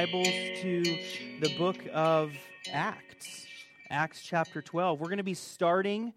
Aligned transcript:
Bibles 0.00 0.28
to 0.62 0.82
the 1.40 1.54
book 1.58 1.76
of 1.92 2.32
Acts, 2.72 3.44
Acts 3.90 4.22
chapter 4.22 4.62
12. 4.62 4.98
We're 4.98 5.08
going 5.08 5.18
to 5.18 5.22
be 5.22 5.34
starting 5.34 6.14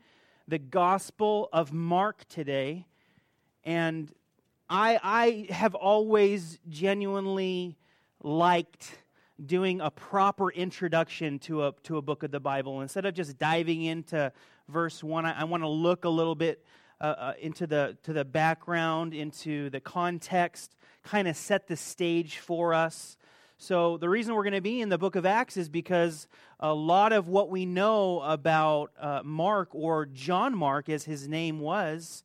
the 0.48 0.58
Gospel 0.58 1.50
of 1.52 1.74
Mark 1.74 2.26
today. 2.30 2.86
And 3.66 4.10
I, 4.70 4.98
I 5.04 5.54
have 5.54 5.76
always 5.76 6.60
genuinely 6.70 7.76
liked 8.22 9.00
doing 9.46 9.82
a 9.82 9.92
proper 9.92 10.50
introduction 10.50 11.38
to 11.40 11.66
a, 11.66 11.74
to 11.84 11.98
a 11.98 12.02
book 12.02 12.24
of 12.24 12.32
the 12.32 12.40
Bible. 12.40 12.80
Instead 12.80 13.06
of 13.06 13.14
just 13.14 13.38
diving 13.38 13.84
into 13.84 14.32
verse 14.70 15.04
1, 15.04 15.26
I, 15.26 15.42
I 15.42 15.44
want 15.44 15.62
to 15.62 15.68
look 15.68 16.06
a 16.06 16.10
little 16.10 16.36
bit 16.36 16.64
uh, 17.02 17.04
uh, 17.04 17.34
into 17.38 17.68
the, 17.68 17.98
to 18.04 18.14
the 18.14 18.24
background, 18.24 19.14
into 19.14 19.70
the 19.72 19.82
context, 19.82 20.74
kind 21.04 21.28
of 21.28 21.36
set 21.36 21.68
the 21.68 21.76
stage 21.76 22.38
for 22.38 22.74
us. 22.74 23.18
So, 23.58 23.98
the 23.98 24.10
reason 24.10 24.36
we're 24.36 24.44
going 24.44 24.54
to 24.54 24.62
be 24.62 24.82
in 24.82 24.90
the 24.90 24.98
book 24.98 25.16
of 25.16 25.26
Acts 25.26 25.58
is 25.58 25.70
because 25.70 26.28
a 26.60 26.74
lot 26.74 27.14
of 27.14 27.28
what 27.28 27.50
we 27.50 27.66
know 27.66 28.20
about 28.22 28.92
uh, 29.00 29.22
Mark, 29.24 29.70
or 29.74 30.06
John 30.08 30.58
Mark 30.58 30.90
as 30.90 31.06
his 31.06 31.28
name 31.28 31.60
was, 31.60 32.24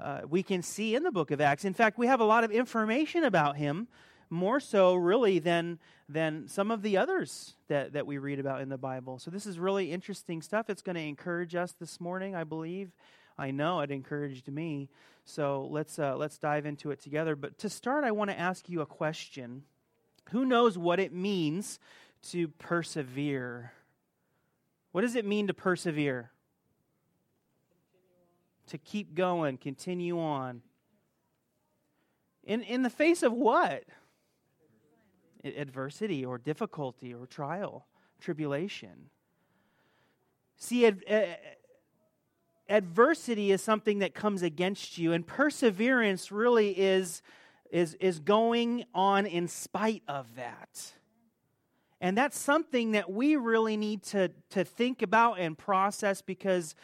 uh, 0.00 0.22
we 0.28 0.42
can 0.42 0.62
see 0.62 0.94
in 0.94 1.02
the 1.02 1.12
book 1.12 1.30
of 1.30 1.40
Acts. 1.40 1.64
In 1.64 1.74
fact, 1.74 1.98
we 1.98 2.06
have 2.06 2.20
a 2.20 2.24
lot 2.24 2.42
of 2.42 2.50
information 2.50 3.24
about 3.24 3.56
him, 3.56 3.88
more 4.30 4.58
so, 4.58 4.94
really, 4.94 5.38
than, 5.38 5.78
than 6.08 6.48
some 6.48 6.70
of 6.70 6.82
the 6.82 6.96
others 6.96 7.54
that, 7.68 7.92
that 7.92 8.06
we 8.06 8.18
read 8.18 8.40
about 8.40 8.60
in 8.60 8.68
the 8.68 8.78
Bible. 8.78 9.18
So, 9.18 9.30
this 9.30 9.46
is 9.46 9.58
really 9.58 9.92
interesting 9.92 10.40
stuff. 10.40 10.70
It's 10.70 10.82
going 10.82 10.96
to 10.96 11.02
encourage 11.02 11.54
us 11.54 11.72
this 11.78 12.00
morning, 12.00 12.34
I 12.34 12.44
believe. 12.44 12.90
I 13.38 13.50
know 13.50 13.80
it 13.80 13.90
encouraged 13.90 14.48
me. 14.48 14.88
So, 15.24 15.68
let's, 15.70 15.98
uh, 15.98 16.16
let's 16.16 16.38
dive 16.38 16.64
into 16.66 16.90
it 16.90 17.00
together. 17.00 17.36
But 17.36 17.58
to 17.58 17.68
start, 17.68 18.02
I 18.02 18.10
want 18.10 18.30
to 18.30 18.38
ask 18.38 18.68
you 18.68 18.80
a 18.80 18.86
question. 18.86 19.62
Who 20.30 20.44
knows 20.44 20.78
what 20.78 21.00
it 21.00 21.12
means 21.12 21.78
to 22.28 22.48
persevere? 22.48 23.72
What 24.92 25.00
does 25.02 25.16
it 25.16 25.24
mean 25.24 25.46
to 25.48 25.54
persevere? 25.54 26.30
To 28.68 28.78
keep 28.78 29.14
going, 29.14 29.56
continue 29.56 30.20
on. 30.20 30.62
In, 32.44 32.62
in 32.62 32.82
the 32.82 32.90
face 32.90 33.22
of 33.22 33.32
what? 33.32 33.84
Adversity 35.44 36.24
or 36.24 36.38
difficulty 36.38 37.12
or 37.12 37.26
trial, 37.26 37.86
tribulation. 38.20 39.10
See, 40.56 40.86
ad, 40.86 41.02
adversity 42.68 43.50
is 43.50 43.62
something 43.62 43.98
that 43.98 44.14
comes 44.14 44.42
against 44.42 44.98
you, 44.98 45.12
and 45.12 45.26
perseverance 45.26 46.30
really 46.30 46.78
is 46.78 47.22
is, 47.70 47.94
is 47.94 48.20
going 48.20 48.84
on 48.94 49.26
in 49.26 49.48
spite 49.48 50.02
of 50.08 50.34
that. 50.36 50.92
And 52.00 52.16
that's 52.16 52.38
something 52.38 52.92
that 52.92 53.10
we 53.10 53.36
really 53.36 53.76
need 53.76 54.02
to, 54.04 54.30
to 54.50 54.64
think 54.64 55.02
about 55.02 55.38
and 55.38 55.56
process 55.56 56.22
because, 56.22 56.74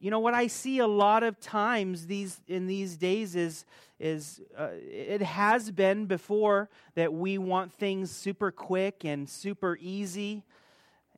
you 0.00 0.10
know, 0.10 0.18
what 0.18 0.34
I 0.34 0.48
see 0.48 0.80
a 0.80 0.86
lot 0.86 1.22
of 1.22 1.38
times 1.38 2.06
these, 2.06 2.40
in 2.48 2.66
these 2.66 2.96
days 2.96 3.36
is, 3.36 3.64
is 4.00 4.40
uh, 4.58 4.70
it 4.72 5.22
has 5.22 5.70
been 5.70 6.06
before 6.06 6.68
that 6.96 7.12
we 7.12 7.38
want 7.38 7.72
things 7.72 8.10
super 8.10 8.50
quick 8.50 9.04
and 9.04 9.28
super 9.28 9.78
easy. 9.80 10.44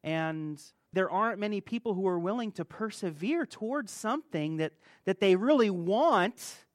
And 0.05 0.63
there 0.93 1.11
aren't 1.11 1.39
many 1.39 1.61
people 1.61 1.95
who 1.95 2.07
are 2.07 2.19
willing 2.19 2.53
to 2.53 2.65
persevere 2.65 3.47
towards 3.47 3.91
something 3.93 4.59
that, 4.59 4.73
that 5.07 5.21
they 5.21 5.37
really 5.37 5.71
want, 5.71 6.67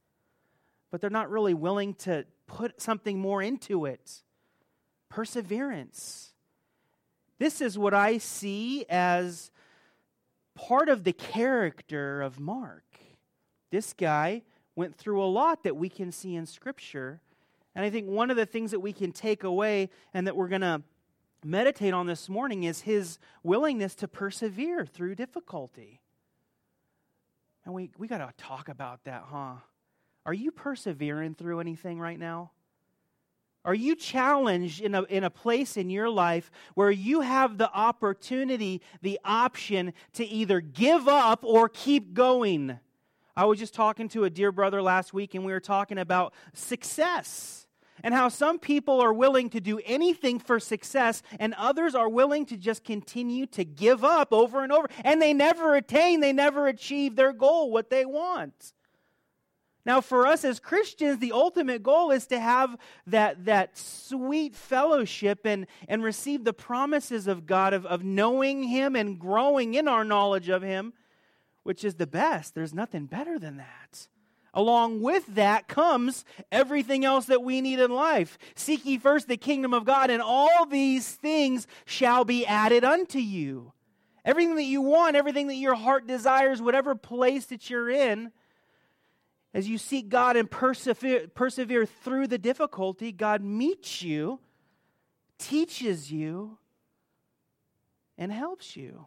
but 0.93 1.01
they're 1.01 1.09
not 1.09 1.31
really 1.31 1.55
willing 1.55 1.95
to, 1.95 2.23
put 2.45 2.79
something 2.79 3.17
more 3.17 3.41
into 3.41 3.85
it. 3.85 4.21
Perseverance. 5.09 6.33
This 7.39 7.61
is 7.61 7.79
what 7.79 7.95
I 7.95 8.19
see 8.19 8.85
as 8.89 9.49
part 10.53 10.89
of 10.89 11.03
the 11.03 11.13
character 11.13 12.21
of 12.21 12.39
Mark. 12.39 12.83
This 13.71 13.93
guy 13.93 14.43
went 14.75 14.95
through 14.95 15.23
a 15.23 15.25
lot 15.25 15.63
that 15.63 15.75
we 15.75 15.89
can 15.89 16.11
see 16.11 16.35
in 16.35 16.45
Scripture. 16.45 17.21
And 17.73 17.83
I 17.83 17.89
think 17.89 18.07
one 18.07 18.29
of 18.29 18.37
the 18.37 18.45
things 18.45 18.69
that 18.69 18.79
we 18.79 18.93
can 18.93 19.11
take 19.11 19.43
away 19.43 19.89
and 20.13 20.27
that 20.27 20.35
we're 20.35 20.47
going 20.47 20.61
to 20.61 20.83
meditate 21.43 21.95
on 21.95 22.05
this 22.05 22.29
morning 22.29 22.65
is 22.65 22.81
his 22.81 23.17
willingness 23.41 23.95
to 23.95 24.07
persevere 24.07 24.85
through 24.85 25.15
difficulty. 25.15 26.01
And 27.65 27.73
we, 27.73 27.89
we 27.97 28.07
got 28.07 28.19
to 28.19 28.31
talk 28.37 28.69
about 28.69 29.05
that, 29.05 29.23
huh? 29.25 29.55
Are 30.25 30.33
you 30.33 30.51
persevering 30.51 31.35
through 31.35 31.59
anything 31.59 31.99
right 31.99 32.19
now? 32.19 32.51
Are 33.65 33.73
you 33.73 33.95
challenged 33.95 34.81
in 34.81 34.93
a, 34.93 35.03
in 35.03 35.23
a 35.23 35.29
place 35.29 35.77
in 35.77 35.89
your 35.89 36.09
life 36.09 36.51
where 36.75 36.91
you 36.91 37.21
have 37.21 37.57
the 37.57 37.71
opportunity, 37.71 38.81
the 39.01 39.19
option 39.23 39.93
to 40.13 40.25
either 40.25 40.59
give 40.59 41.07
up 41.07 41.43
or 41.43 41.69
keep 41.69 42.13
going? 42.13 42.77
I 43.35 43.45
was 43.45 43.59
just 43.59 43.73
talking 43.73 44.09
to 44.09 44.25
a 44.25 44.29
dear 44.29 44.51
brother 44.51 44.81
last 44.81 45.13
week, 45.13 45.33
and 45.33 45.45
we 45.45 45.53
were 45.53 45.61
talking 45.61 45.97
about 45.97 46.33
success 46.53 47.65
and 48.03 48.13
how 48.13 48.27
some 48.27 48.59
people 48.59 48.99
are 48.99 49.13
willing 49.13 49.49
to 49.51 49.61
do 49.61 49.79
anything 49.85 50.39
for 50.39 50.59
success, 50.59 51.23
and 51.39 51.53
others 51.53 51.95
are 51.95 52.09
willing 52.09 52.45
to 52.47 52.57
just 52.57 52.83
continue 52.83 53.45
to 53.45 53.63
give 53.63 54.03
up 54.03 54.33
over 54.33 54.61
and 54.61 54.73
over, 54.73 54.87
and 55.05 55.21
they 55.21 55.33
never 55.33 55.75
attain, 55.75 56.19
they 56.19 56.33
never 56.33 56.67
achieve 56.67 57.15
their 57.15 57.31
goal, 57.31 57.71
what 57.71 57.89
they 57.89 58.03
want. 58.03 58.73
Now, 59.85 59.99
for 59.99 60.25
us 60.25 60.45
as 60.45 60.59
Christians, 60.59 61.19
the 61.19 61.33
ultimate 61.33 61.83
goal 61.83 62.11
is 62.11 62.25
to 62.27 62.39
have 62.39 62.77
that, 63.07 63.45
that 63.45 63.77
sweet 63.77 64.55
fellowship 64.55 65.45
and, 65.45 65.67
and 65.89 66.01
receive 66.01 66.45
the 66.45 66.53
promises 66.53 67.27
of 67.27 67.45
God 67.45 67.73
of, 67.73 67.85
of 67.85 68.03
knowing 68.03 68.63
Him 68.63 68.95
and 68.95 69.19
growing 69.19 69.73
in 69.73 69.89
our 69.89 70.05
knowledge 70.05 70.47
of 70.47 70.61
Him, 70.61 70.93
which 71.63 71.83
is 71.83 71.95
the 71.95 72.07
best. 72.07 72.55
There's 72.55 72.73
nothing 72.73 73.07
better 73.07 73.37
than 73.37 73.57
that. 73.57 74.07
Along 74.53 75.01
with 75.01 75.25
that 75.35 75.67
comes 75.67 76.23
everything 76.51 77.03
else 77.03 77.25
that 77.25 77.43
we 77.43 77.59
need 77.59 77.79
in 77.79 77.91
life. 77.91 78.37
Seek 78.55 78.85
ye 78.85 78.97
first 78.99 79.27
the 79.27 79.35
kingdom 79.35 79.73
of 79.73 79.83
God, 79.83 80.09
and 80.09 80.21
all 80.21 80.65
these 80.65 81.09
things 81.09 81.67
shall 81.85 82.23
be 82.23 82.45
added 82.45 82.83
unto 82.85 83.17
you. 83.17 83.73
Everything 84.23 84.55
that 84.55 84.63
you 84.63 84.81
want, 84.81 85.17
everything 85.17 85.47
that 85.47 85.55
your 85.55 85.75
heart 85.75 86.07
desires, 86.07 86.61
whatever 86.61 86.95
place 86.95 87.47
that 87.47 87.69
you're 87.69 87.89
in, 87.89 88.31
as 89.53 89.69
you 89.69 89.77
seek 89.77 90.09
God 90.09 90.35
and 90.35 90.49
persevere, 90.49 91.27
persevere 91.27 91.85
through 91.85 92.27
the 92.27 92.37
difficulty, 92.37 93.11
God 93.11 93.41
meets 93.41 94.01
you, 94.01 94.39
teaches 95.37 96.11
you, 96.11 96.57
and 98.17 98.31
helps 98.31 98.75
you. 98.75 99.05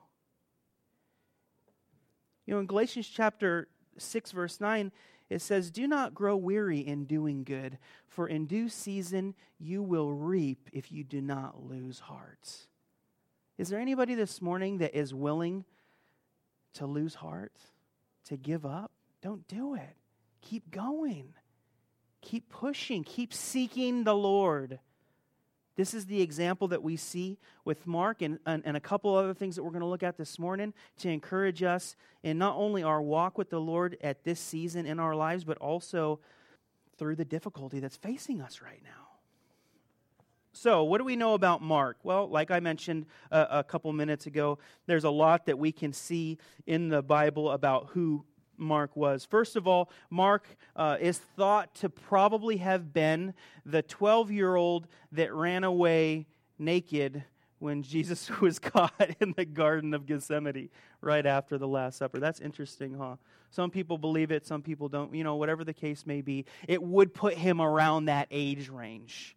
You 2.46 2.54
know, 2.54 2.60
in 2.60 2.66
Galatians 2.66 3.08
chapter 3.08 3.66
6, 3.98 4.30
verse 4.30 4.60
9, 4.60 4.92
it 5.28 5.42
says, 5.42 5.72
Do 5.72 5.88
not 5.88 6.14
grow 6.14 6.36
weary 6.36 6.78
in 6.78 7.06
doing 7.06 7.42
good, 7.42 7.78
for 8.06 8.28
in 8.28 8.46
due 8.46 8.68
season 8.68 9.34
you 9.58 9.82
will 9.82 10.12
reap 10.12 10.70
if 10.72 10.92
you 10.92 11.02
do 11.02 11.20
not 11.20 11.64
lose 11.64 11.98
heart. 11.98 12.68
Is 13.58 13.68
there 13.68 13.80
anybody 13.80 14.14
this 14.14 14.40
morning 14.40 14.78
that 14.78 14.96
is 14.96 15.12
willing 15.12 15.64
to 16.74 16.86
lose 16.86 17.16
heart, 17.16 17.56
to 18.26 18.36
give 18.36 18.64
up? 18.64 18.92
Don't 19.22 19.48
do 19.48 19.74
it. 19.74 19.96
Keep 20.40 20.70
going. 20.70 21.34
Keep 22.22 22.48
pushing. 22.48 23.04
Keep 23.04 23.32
seeking 23.32 24.04
the 24.04 24.14
Lord. 24.14 24.78
This 25.76 25.92
is 25.92 26.06
the 26.06 26.22
example 26.22 26.68
that 26.68 26.82
we 26.82 26.96
see 26.96 27.38
with 27.64 27.86
Mark 27.86 28.22
and, 28.22 28.38
and, 28.46 28.62
and, 28.64 28.78
a 28.78 28.80
couple 28.80 29.14
other 29.14 29.34
things 29.34 29.56
that 29.56 29.62
we're 29.62 29.70
going 29.70 29.80
to 29.80 29.86
look 29.86 30.02
at 30.02 30.16
this 30.16 30.38
morning 30.38 30.72
to 30.98 31.10
encourage 31.10 31.62
us 31.62 31.96
in 32.22 32.38
not 32.38 32.56
only 32.56 32.82
our 32.82 33.02
walk 33.02 33.36
with 33.36 33.50
the 33.50 33.60
Lord 33.60 33.98
at 34.00 34.24
this 34.24 34.40
season 34.40 34.86
in 34.86 34.98
our 34.98 35.14
lives, 35.14 35.44
but 35.44 35.58
also 35.58 36.18
through 36.96 37.16
the 37.16 37.26
difficulty 37.26 37.78
that's 37.78 37.96
facing 37.96 38.40
us 38.40 38.62
right 38.62 38.80
now. 38.82 39.06
So, 40.52 40.84
what 40.84 40.96
do 40.96 41.04
we 41.04 41.16
know 41.16 41.34
about 41.34 41.60
Mark? 41.60 41.98
Well, 42.02 42.26
like 42.30 42.50
I 42.50 42.60
mentioned 42.60 43.04
a, 43.30 43.58
a 43.58 43.64
couple 43.64 43.92
minutes 43.92 44.24
ago, 44.24 44.58
there's 44.86 45.04
a 45.04 45.10
lot 45.10 45.44
that 45.44 45.58
we 45.58 45.70
can 45.70 45.92
see 45.92 46.38
in 46.66 46.88
the 46.88 47.02
Bible 47.02 47.50
about 47.50 47.88
who 47.90 48.24
Mark 48.58 48.96
was. 48.96 49.24
First 49.24 49.56
of 49.56 49.66
all, 49.66 49.90
Mark 50.10 50.46
uh, 50.74 50.96
is 51.00 51.18
thought 51.18 51.74
to 51.76 51.88
probably 51.88 52.58
have 52.58 52.92
been 52.92 53.34
the 53.64 53.82
12 53.82 54.30
year 54.30 54.56
old 54.56 54.86
that 55.12 55.32
ran 55.32 55.64
away 55.64 56.26
naked 56.58 57.24
when 57.58 57.82
Jesus 57.82 58.30
was 58.40 58.58
caught 58.58 58.92
in 59.20 59.34
the 59.36 59.44
Garden 59.44 59.94
of 59.94 60.06
Gethsemane 60.06 60.68
right 61.00 61.26
after 61.26 61.58
the 61.58 61.68
Last 61.68 61.98
Supper. 61.98 62.18
That's 62.18 62.40
interesting, 62.40 62.94
huh? 62.94 63.16
Some 63.50 63.70
people 63.70 63.96
believe 63.96 64.30
it, 64.30 64.46
some 64.46 64.62
people 64.62 64.88
don't. 64.88 65.14
You 65.14 65.24
know, 65.24 65.36
whatever 65.36 65.64
the 65.64 65.72
case 65.72 66.04
may 66.04 66.20
be, 66.20 66.44
it 66.68 66.82
would 66.82 67.14
put 67.14 67.34
him 67.34 67.60
around 67.60 68.06
that 68.06 68.28
age 68.30 68.68
range. 68.68 69.36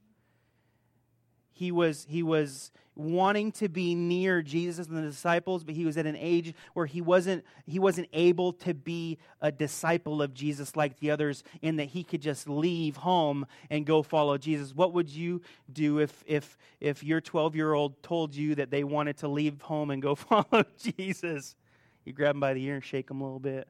He 1.60 1.74
was 1.74 2.08
he 2.10 2.24
was 2.24 2.72
wanting 2.96 3.52
to 3.52 3.68
be 3.68 3.94
near 3.94 4.42
Jesus 4.42 4.88
and 4.88 4.96
the 4.96 5.02
disciples, 5.02 5.66
but 5.66 5.76
he 5.76 5.84
was 5.84 5.98
at 5.98 6.06
an 6.06 6.16
age 6.16 6.54
where 6.74 6.86
he 6.86 7.02
wasn't 7.02 7.44
he 7.66 7.80
wasn't 7.80 8.08
able 8.14 8.54
to 8.54 8.74
be 8.74 9.18
a 9.42 9.52
disciple 9.52 10.22
of 10.22 10.34
Jesus 10.34 10.78
like 10.78 10.98
the 11.02 11.12
others 11.12 11.44
in 11.62 11.76
that 11.76 11.90
he 11.90 12.06
could 12.06 12.22
just 12.22 12.48
leave 12.48 12.96
home 12.96 13.46
and 13.70 13.86
go 13.86 14.02
follow 14.02 14.38
Jesus. 14.38 14.74
What 14.74 14.94
would 14.94 15.10
you 15.10 15.42
do 15.74 16.00
if 16.00 16.24
if 16.26 16.58
if 16.80 17.04
your 17.04 17.20
12-year-old 17.20 18.02
told 18.02 18.34
you 18.34 18.56
that 18.56 18.72
they 18.72 18.86
wanted 18.86 19.18
to 19.18 19.28
leave 19.28 19.62
home 19.62 19.92
and 19.92 20.02
go 20.02 20.16
follow 20.16 20.64
Jesus? 20.78 21.58
You 22.06 22.14
grab 22.14 22.36
them 22.36 22.40
by 22.40 22.54
the 22.54 22.64
ear 22.64 22.76
and 22.76 22.84
shake 22.86 23.10
them 23.10 23.20
a 23.20 23.26
little 23.26 23.40
bit. 23.40 23.68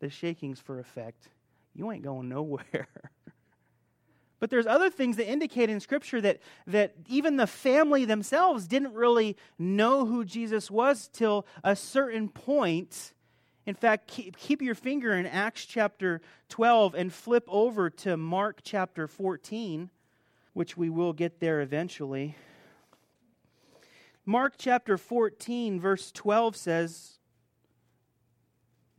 The 0.00 0.08
shaking's 0.08 0.60
for 0.60 0.80
effect. 0.80 1.28
You 1.74 1.92
ain't 1.92 2.04
going 2.04 2.30
nowhere. 2.30 2.88
But 4.40 4.50
there's 4.50 4.66
other 4.66 4.90
things 4.90 5.16
that 5.16 5.28
indicate 5.28 5.68
in 5.68 5.80
Scripture 5.80 6.20
that, 6.20 6.38
that 6.66 6.94
even 7.08 7.36
the 7.36 7.46
family 7.46 8.04
themselves 8.04 8.66
didn't 8.66 8.94
really 8.94 9.36
know 9.58 10.06
who 10.06 10.24
Jesus 10.24 10.70
was 10.70 11.08
till 11.08 11.44
a 11.64 11.74
certain 11.74 12.28
point. 12.28 13.12
In 13.66 13.74
fact, 13.74 14.06
keep, 14.06 14.36
keep 14.36 14.62
your 14.62 14.76
finger 14.76 15.12
in 15.12 15.26
Acts 15.26 15.64
chapter 15.64 16.20
12 16.48 16.94
and 16.94 17.12
flip 17.12 17.44
over 17.48 17.90
to 17.90 18.16
Mark 18.16 18.60
chapter 18.62 19.08
14, 19.08 19.90
which 20.52 20.76
we 20.76 20.88
will 20.88 21.12
get 21.12 21.40
there 21.40 21.60
eventually. 21.60 22.36
Mark 24.24 24.54
chapter 24.56 24.96
14, 24.96 25.80
verse 25.80 26.12
12 26.12 26.54
says, 26.54 27.17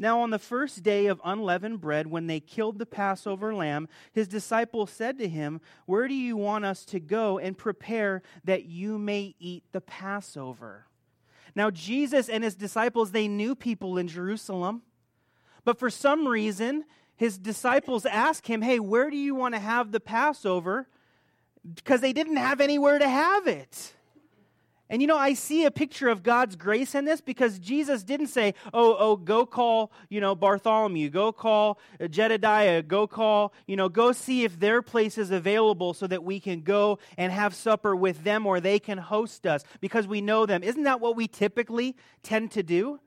now, 0.02 0.22
on 0.22 0.30
the 0.30 0.40
first 0.40 0.82
day 0.82 1.08
of 1.08 1.20
unleavened 1.26 1.82
bread, 1.82 2.08
when 2.08 2.28
they 2.28 2.40
killed 2.40 2.80
the 2.80 2.86
Passover 2.86 3.54
lamb, 3.54 3.90
his 4.14 4.30
disciples 4.30 4.92
said 4.92 5.20
to 5.20 5.28
him, 5.28 5.60
Where 5.86 6.08
do 6.08 6.14
you 6.14 6.38
want 6.38 6.64
us 6.64 6.86
to 6.86 7.02
go 7.02 7.38
and 7.38 7.58
prepare 7.58 8.22
that 8.46 8.64
you 8.64 8.98
may 8.98 9.36
eat 9.40 9.66
the 9.74 9.82
Passover? 9.82 10.86
Now, 11.54 11.70
Jesus 11.70 12.30
and 12.30 12.46
his 12.46 12.56
disciples, 12.56 13.12
they 13.12 13.28
knew 13.28 13.56
people 13.56 13.98
in 13.98 14.08
Jerusalem. 14.08 14.84
But 15.66 15.78
for 15.78 15.90
some 15.90 16.26
reason, 16.26 16.86
his 17.18 17.38
disciples 17.38 18.06
asked 18.06 18.48
him, 18.48 18.62
Hey, 18.62 18.80
where 18.80 19.10
do 19.10 19.18
you 19.18 19.36
want 19.36 19.54
to 19.54 19.60
have 19.60 19.92
the 19.92 20.00
Passover? 20.00 20.88
Because 21.76 22.00
they 22.00 22.14
didn't 22.14 22.38
have 22.38 22.62
anywhere 22.62 23.00
to 23.00 23.10
have 23.10 23.48
it. 23.48 23.96
And 24.90 25.02
you 25.02 25.08
know, 25.08 25.18
I 25.18 25.36
see 25.36 25.66
a 25.66 25.72
picture 25.72 26.10
of 26.10 26.24
God's 26.24 26.56
grace 26.56 26.96
in 26.96 27.06
this 27.06 27.22
because 27.22 27.60
Jesus 27.60 28.04
didn't 28.04 28.28
say, 28.28 28.56
"Oh, 28.74 28.96
oh, 28.98 29.16
go 29.16 29.46
call, 29.46 29.92
you 30.10 30.20
know, 30.20 30.34
Bartholomew, 30.34 31.12
go 31.12 31.32
call 31.32 31.80
Jedediah, 32.10 32.82
go 32.82 33.06
call, 33.06 33.54
you 33.68 33.76
know, 33.76 33.88
go 33.88 34.12
see 34.12 34.44
if 34.44 34.60
their 34.60 34.82
place 34.82 35.18
is 35.20 35.30
available 35.30 35.94
so 35.94 36.08
that 36.08 36.24
we 36.24 36.40
can 36.40 36.62
go 36.62 36.98
and 37.18 37.32
have 37.32 37.54
supper 37.54 37.96
with 37.96 38.24
them 38.24 38.48
or 38.48 38.60
they 38.60 38.80
can 38.80 38.98
host 38.98 39.46
us 39.46 39.64
because 39.80 40.08
we 40.08 40.22
know 40.22 40.46
them." 40.48 40.64
Isn't 40.64 40.84
that 40.84 41.00
what 41.00 41.16
we 41.16 41.28
typically 41.28 41.96
tend 42.24 42.52
to 42.52 42.64
do? 42.64 43.00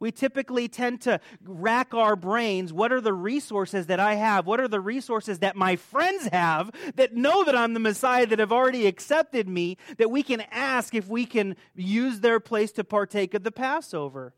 We 0.00 0.12
typically 0.12 0.68
tend 0.68 1.00
to 1.02 1.20
rack 1.44 1.92
our 1.92 2.14
brains. 2.14 2.72
What 2.72 2.92
are 2.92 3.00
the 3.00 3.12
resources 3.12 3.86
that 3.86 3.98
I 3.98 4.14
have? 4.14 4.46
What 4.46 4.60
are 4.60 4.68
the 4.68 4.80
resources 4.80 5.40
that 5.40 5.56
my 5.56 5.76
friends 5.76 6.28
have 6.28 6.70
that 6.94 7.14
know 7.14 7.44
that 7.44 7.56
I'm 7.56 7.74
the 7.74 7.80
Messiah, 7.80 8.26
that 8.26 8.38
have 8.38 8.52
already 8.52 8.86
accepted 8.86 9.48
me, 9.48 9.76
that 9.96 10.10
we 10.10 10.22
can 10.22 10.42
ask 10.52 10.94
if 10.94 11.08
we 11.08 11.26
can 11.26 11.56
use 11.74 12.20
their 12.20 12.38
place 12.38 12.70
to 12.72 12.84
partake 12.84 13.34
of 13.34 13.42
the 13.42 13.52
Passover? 13.52 14.34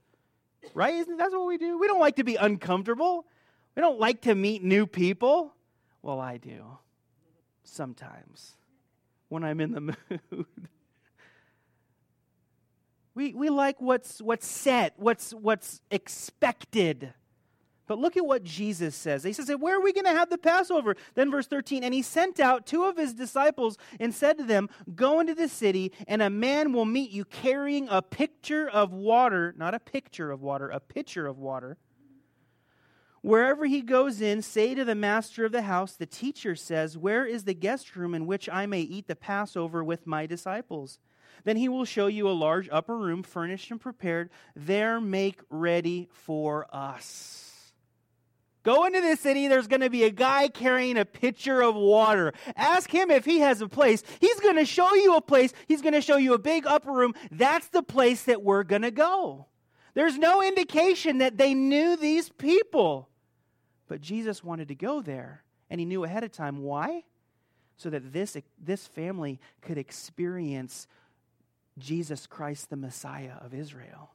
Right? 0.75 0.95
Isn't 0.95 1.19
that 1.19 1.31
what 1.31 1.47
we 1.47 1.59
do? 1.59 1.79
We 1.79 1.87
don't 1.87 2.01
like 2.01 2.17
to 2.17 2.25
be 2.25 2.37
uncomfortable. 2.37 3.27
We 3.75 3.83
don't 3.83 4.01
like 4.01 4.23
to 4.23 4.35
meet 4.35 4.63
new 4.63 4.87
people. 4.87 5.55
Well, 6.03 6.21
I 6.21 6.39
do. 6.39 6.79
Sometimes. 7.65 8.57
When 9.29 9.45
I'm 9.45 9.61
in 9.61 9.73
the 9.73 9.81
mood. 10.31 10.47
We, 13.21 13.35
we 13.35 13.51
like 13.51 13.83
what's, 13.83 14.23
what's 14.23 14.47
set, 14.47 14.95
what's, 14.97 15.33
what's 15.33 15.83
expected. 15.91 17.13
But 17.87 17.99
look 17.99 18.17
at 18.17 18.25
what 18.25 18.45
Jesus 18.45 18.95
says. 18.95 19.25
He 19.25 19.35
says, 19.35 19.51
Where 19.59 19.77
are 19.77 19.83
we 19.83 19.93
going 19.93 20.07
to 20.07 20.11
have 20.13 20.31
the 20.31 20.39
Passover? 20.39 20.97
Then, 21.17 21.31
verse 21.31 21.47
13, 21.47 21.85
and 21.85 21.93
he 21.93 22.01
sent 22.01 22.41
out 22.41 22.65
two 22.65 22.85
of 22.85 22.97
his 22.97 23.13
disciples 23.13 23.77
and 23.99 24.15
said 24.15 24.39
to 24.39 24.45
them, 24.45 24.71
Go 24.95 25.21
into 25.21 25.35
the 25.35 25.49
city, 25.49 25.93
and 26.09 26.23
a 26.23 26.31
man 26.31 26.73
will 26.73 26.87
meet 26.87 27.11
you 27.11 27.27
carrying 27.27 27.89
a 27.91 28.01
pitcher 28.01 28.67
of 28.67 28.91
water, 28.91 29.55
not 29.59 29.75
a 29.75 29.81
picture 29.81 30.31
of 30.31 30.41
water, 30.41 30.71
a 30.71 30.81
pitcher 30.81 31.27
of 31.27 31.37
water. 31.37 31.77
Wherever 33.21 33.67
he 33.67 33.83
goes 33.83 34.23
in, 34.23 34.41
say 34.41 34.75
to 34.75 34.87
the 34.87 34.95
master 34.95 35.45
of 35.45 35.53
the 35.53 35.61
house, 35.61 35.95
The 35.95 36.07
teacher 36.07 36.57
says, 36.57 36.97
Where 36.97 37.27
is 37.27 37.45
the 37.45 37.53
guest 37.53 37.97
room 37.97 38.15
in 38.15 38.25
which 38.25 38.49
I 38.49 38.65
may 38.65 38.81
eat 38.81 39.09
the 39.09 39.15
Passover 39.15 39.85
with 39.85 40.07
my 40.07 40.25
disciples? 40.25 40.99
Then 41.45 41.57
he 41.57 41.69
will 41.69 41.85
show 41.85 42.07
you 42.07 42.29
a 42.29 42.33
large 42.33 42.69
upper 42.71 42.97
room, 42.97 43.23
furnished 43.23 43.71
and 43.71 43.81
prepared. 43.81 44.31
There 44.55 45.01
make 45.01 45.41
ready 45.49 46.09
for 46.13 46.67
us. 46.73 47.47
Go 48.63 48.85
into 48.85 49.01
the 49.01 49.17
city, 49.17 49.49
there's 49.49 49.69
going 49.69 49.81
to 49.81 49.89
be 49.89 50.05
a 50.05 50.11
guy 50.11 50.49
carrying 50.49 50.99
a 50.99 51.07
pitcher 51.07 51.63
of 51.63 51.75
water. 51.75 52.35
Ask 52.57 52.91
him 52.91 53.11
if 53.11 53.25
he 53.25 53.39
has 53.39 53.63
a 53.63 53.69
place. 53.69 54.03
He's 54.21 54.39
going 54.41 54.57
to 54.57 54.67
show 54.67 54.95
you 54.95 55.17
a 55.17 55.23
place. 55.23 55.55
He's 55.67 55.81
going 55.81 55.95
to 55.95 56.03
show 56.03 56.19
you 56.19 56.35
a 56.35 56.39
big 56.39 56.67
upper 56.67 56.93
room. 56.93 57.15
That's 57.31 57.69
the 57.69 57.83
place 57.83 58.25
that 58.25 58.43
we're 58.43 58.65
going 58.65 58.83
to 58.83 58.91
go. 58.91 59.47
There's 59.95 60.19
no 60.19 60.43
indication 60.43 61.19
that 61.19 61.39
they 61.39 61.55
knew 61.55 61.97
these 61.97 62.29
people. 62.29 63.09
But 63.89 64.03
Jesus 64.03 64.45
wanted 64.45 64.69
to 64.69 64.75
go 64.75 65.01
there, 65.01 65.43
and 65.71 65.81
he 65.81 65.87
knew 65.87 66.05
ahead 66.05 66.23
of 66.23 66.31
time. 66.31 66.59
Why? 66.59 67.05
So 67.77 67.89
that 67.89 68.13
this, 68.13 68.37
this 68.63 68.87
family 68.87 69.41
could 69.63 69.79
experience 69.79 70.87
Jesus 71.79 72.27
Christ, 72.27 72.71
the 72.71 72.77
Messiah 72.77 73.35
of 73.41 73.55
Israel. 73.55 74.15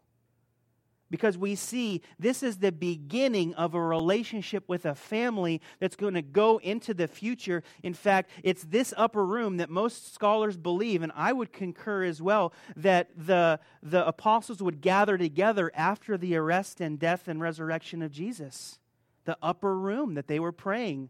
Because 1.11 1.37
we 1.37 1.53
see 1.53 2.01
this 2.17 2.41
is 2.41 2.57
the 2.57 2.71
beginning 2.71 3.53
of 3.53 3.75
a 3.75 3.81
relationship 3.81 4.63
with 4.67 4.85
a 4.85 4.95
family 4.95 5.61
that's 5.79 5.95
going 5.95 6.15
to 6.15 6.23
go 6.23 6.57
into 6.57 6.95
the 6.95 7.07
future. 7.07 7.63
In 7.83 7.93
fact, 7.93 8.31
it's 8.43 8.63
this 8.63 8.91
upper 8.97 9.23
room 9.23 9.57
that 9.57 9.69
most 9.69 10.13
scholars 10.13 10.57
believe, 10.57 11.03
and 11.03 11.11
I 11.15 11.31
would 11.31 11.53
concur 11.53 12.03
as 12.03 12.23
well, 12.23 12.53
that 12.75 13.09
the, 13.15 13.59
the 13.83 14.05
apostles 14.05 14.63
would 14.63 14.81
gather 14.81 15.17
together 15.17 15.71
after 15.75 16.17
the 16.17 16.35
arrest 16.35 16.81
and 16.81 16.99
death 16.99 17.27
and 17.27 17.39
resurrection 17.39 18.01
of 18.01 18.11
Jesus. 18.11 18.79
The 19.25 19.37
upper 19.43 19.77
room 19.77 20.15
that 20.15 20.27
they 20.27 20.39
were 20.39 20.51
praying 20.51 21.09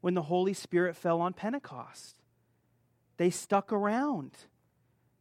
when 0.00 0.14
the 0.14 0.22
Holy 0.22 0.54
Spirit 0.54 0.96
fell 0.96 1.20
on 1.20 1.34
Pentecost. 1.34 2.16
They 3.18 3.30
stuck 3.30 3.70
around. 3.70 4.32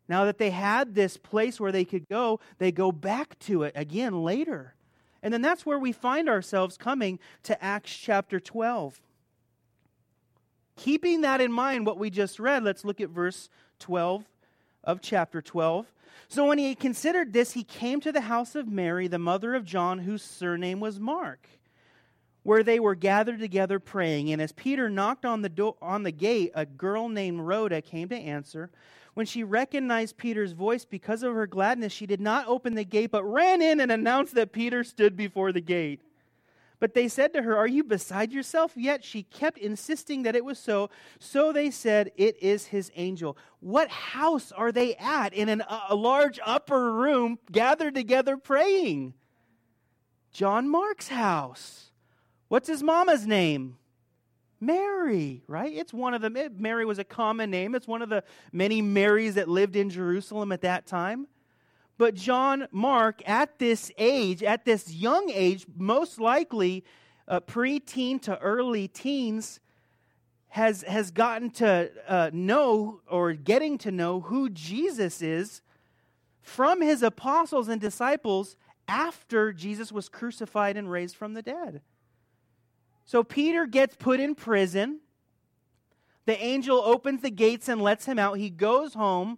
Now 0.07 0.25
that 0.25 0.37
they 0.37 0.51
had 0.51 0.93
this 0.93 1.17
place 1.17 1.59
where 1.59 1.71
they 1.71 1.85
could 1.85 2.07
go, 2.07 2.39
they 2.57 2.71
go 2.71 2.91
back 2.91 3.39
to 3.39 3.63
it 3.63 3.73
again 3.75 4.23
later. 4.23 4.75
And 5.23 5.33
then 5.33 5.41
that's 5.41 5.65
where 5.65 5.79
we 5.79 5.91
find 5.91 6.29
ourselves 6.29 6.77
coming 6.77 7.19
to 7.43 7.63
Acts 7.63 7.95
chapter 7.95 8.39
12. 8.39 9.01
Keeping 10.75 11.21
that 11.21 11.41
in 11.41 11.51
mind, 11.51 11.85
what 11.85 11.97
we 11.97 12.09
just 12.09 12.39
read, 12.39 12.63
let's 12.63 12.85
look 12.85 13.01
at 13.01 13.09
verse 13.09 13.49
12 13.79 14.25
of 14.83 15.01
chapter 15.01 15.41
12. 15.41 15.91
So 16.27 16.45
when 16.45 16.57
he 16.57 16.75
considered 16.75 17.33
this, 17.33 17.53
he 17.53 17.63
came 17.63 18.01
to 18.01 18.11
the 18.11 18.21
house 18.21 18.55
of 18.55 18.67
Mary, 18.67 19.07
the 19.07 19.19
mother 19.19 19.55
of 19.55 19.65
John, 19.65 19.99
whose 19.99 20.23
surname 20.23 20.79
was 20.79 20.99
Mark, 20.99 21.47
where 22.43 22.63
they 22.63 22.79
were 22.79 22.95
gathered 22.95 23.39
together 23.39 23.79
praying. 23.79 24.31
And 24.31 24.41
as 24.41 24.51
Peter 24.51 24.89
knocked 24.89 25.25
on 25.25 25.41
the, 25.41 25.49
do- 25.49 25.77
on 25.81 26.03
the 26.03 26.11
gate, 26.11 26.51
a 26.55 26.65
girl 26.65 27.09
named 27.09 27.41
Rhoda 27.41 27.81
came 27.81 28.09
to 28.09 28.15
answer. 28.15 28.69
When 29.15 29.25
she 29.25 29.43
recognized 29.43 30.17
Peter's 30.17 30.51
voice 30.51 30.83
because 30.83 31.23
of 31.23 31.33
her 31.33 31.47
gladness, 31.47 31.93
she 31.93 32.05
did 32.05 32.19
not 32.19 32.47
open 32.47 32.75
the 32.75 32.83
gate, 32.83 33.11
but 33.11 33.23
ran 33.23 33.61
in 33.61 33.79
and 33.79 33.91
announced 33.91 34.35
that 34.35 34.51
Peter 34.51 34.83
stood 34.83 35.15
before 35.15 35.53
the 35.53 35.61
gate. 35.61 36.01
But 36.81 36.93
they 36.93 37.07
said 37.07 37.33
to 37.33 37.41
her, 37.41 37.55
Are 37.55 37.65
you 37.65 37.85
beside 37.85 38.33
yourself? 38.33 38.73
Yet 38.75 39.05
she 39.05 39.23
kept 39.23 39.57
insisting 39.57 40.23
that 40.23 40.35
it 40.35 40.43
was 40.43 40.59
so. 40.59 40.89
So 41.17 41.53
they 41.53 41.71
said, 41.71 42.11
It 42.17 42.35
is 42.43 42.67
his 42.67 42.91
angel. 42.97 43.37
What 43.61 43.89
house 43.89 44.51
are 44.51 44.73
they 44.73 44.95
at 44.95 45.33
in 45.33 45.47
an, 45.47 45.63
a 45.89 45.95
large 45.95 46.37
upper 46.45 46.91
room 46.91 47.39
gathered 47.49 47.95
together 47.95 48.35
praying? 48.35 49.13
John 50.33 50.67
Mark's 50.67 51.07
house. 51.07 51.91
What's 52.49 52.67
his 52.67 52.83
mama's 52.83 53.25
name? 53.25 53.77
Mary, 54.65 55.43
right? 55.47 55.71
It's 55.73 55.93
one 55.93 56.13
of 56.13 56.21
them. 56.21 56.37
Mary 56.57 56.85
was 56.85 56.99
a 56.99 57.03
common 57.03 57.51
name. 57.51 57.75
It's 57.75 57.87
one 57.87 58.01
of 58.01 58.09
the 58.09 58.23
many 58.51 58.81
Marys 58.81 59.35
that 59.35 59.47
lived 59.47 59.75
in 59.75 59.89
Jerusalem 59.89 60.51
at 60.51 60.61
that 60.61 60.85
time. 60.85 61.27
But 61.97 62.15
John 62.15 62.67
Mark, 62.71 63.21
at 63.27 63.57
this 63.59 63.91
age, 63.97 64.43
at 64.43 64.65
this 64.65 64.91
young 64.91 65.29
age, 65.29 65.65
most 65.77 66.19
likely 66.19 66.83
uh, 67.27 67.39
pre-teen 67.39 68.19
to 68.19 68.37
early 68.39 68.87
teens, 68.87 69.59
has, 70.49 70.83
has 70.83 71.11
gotten 71.11 71.49
to 71.51 71.91
uh, 72.07 72.29
know 72.33 73.01
or 73.09 73.33
getting 73.33 73.77
to 73.79 73.91
know 73.91 74.21
who 74.21 74.49
Jesus 74.49 75.21
is 75.21 75.61
from 76.41 76.81
his 76.81 77.01
apostles 77.01 77.67
and 77.67 77.81
disciples 77.81 78.55
after 78.87 79.51
Jesus 79.51 79.91
was 79.91 80.07
crucified 80.07 80.77
and 80.77 80.89
raised 80.91 81.15
from 81.15 81.33
the 81.33 81.41
dead. 81.41 81.81
So 83.05 83.23
Peter 83.23 83.65
gets 83.65 83.95
put 83.95 84.19
in 84.19 84.35
prison. 84.35 84.99
The 86.25 86.41
angel 86.43 86.81
opens 86.83 87.21
the 87.21 87.29
gates 87.29 87.69
and 87.69 87.81
lets 87.81 88.05
him 88.05 88.17
out. 88.17 88.39
He 88.39 88.49
goes 88.49 88.93
home. 88.95 89.37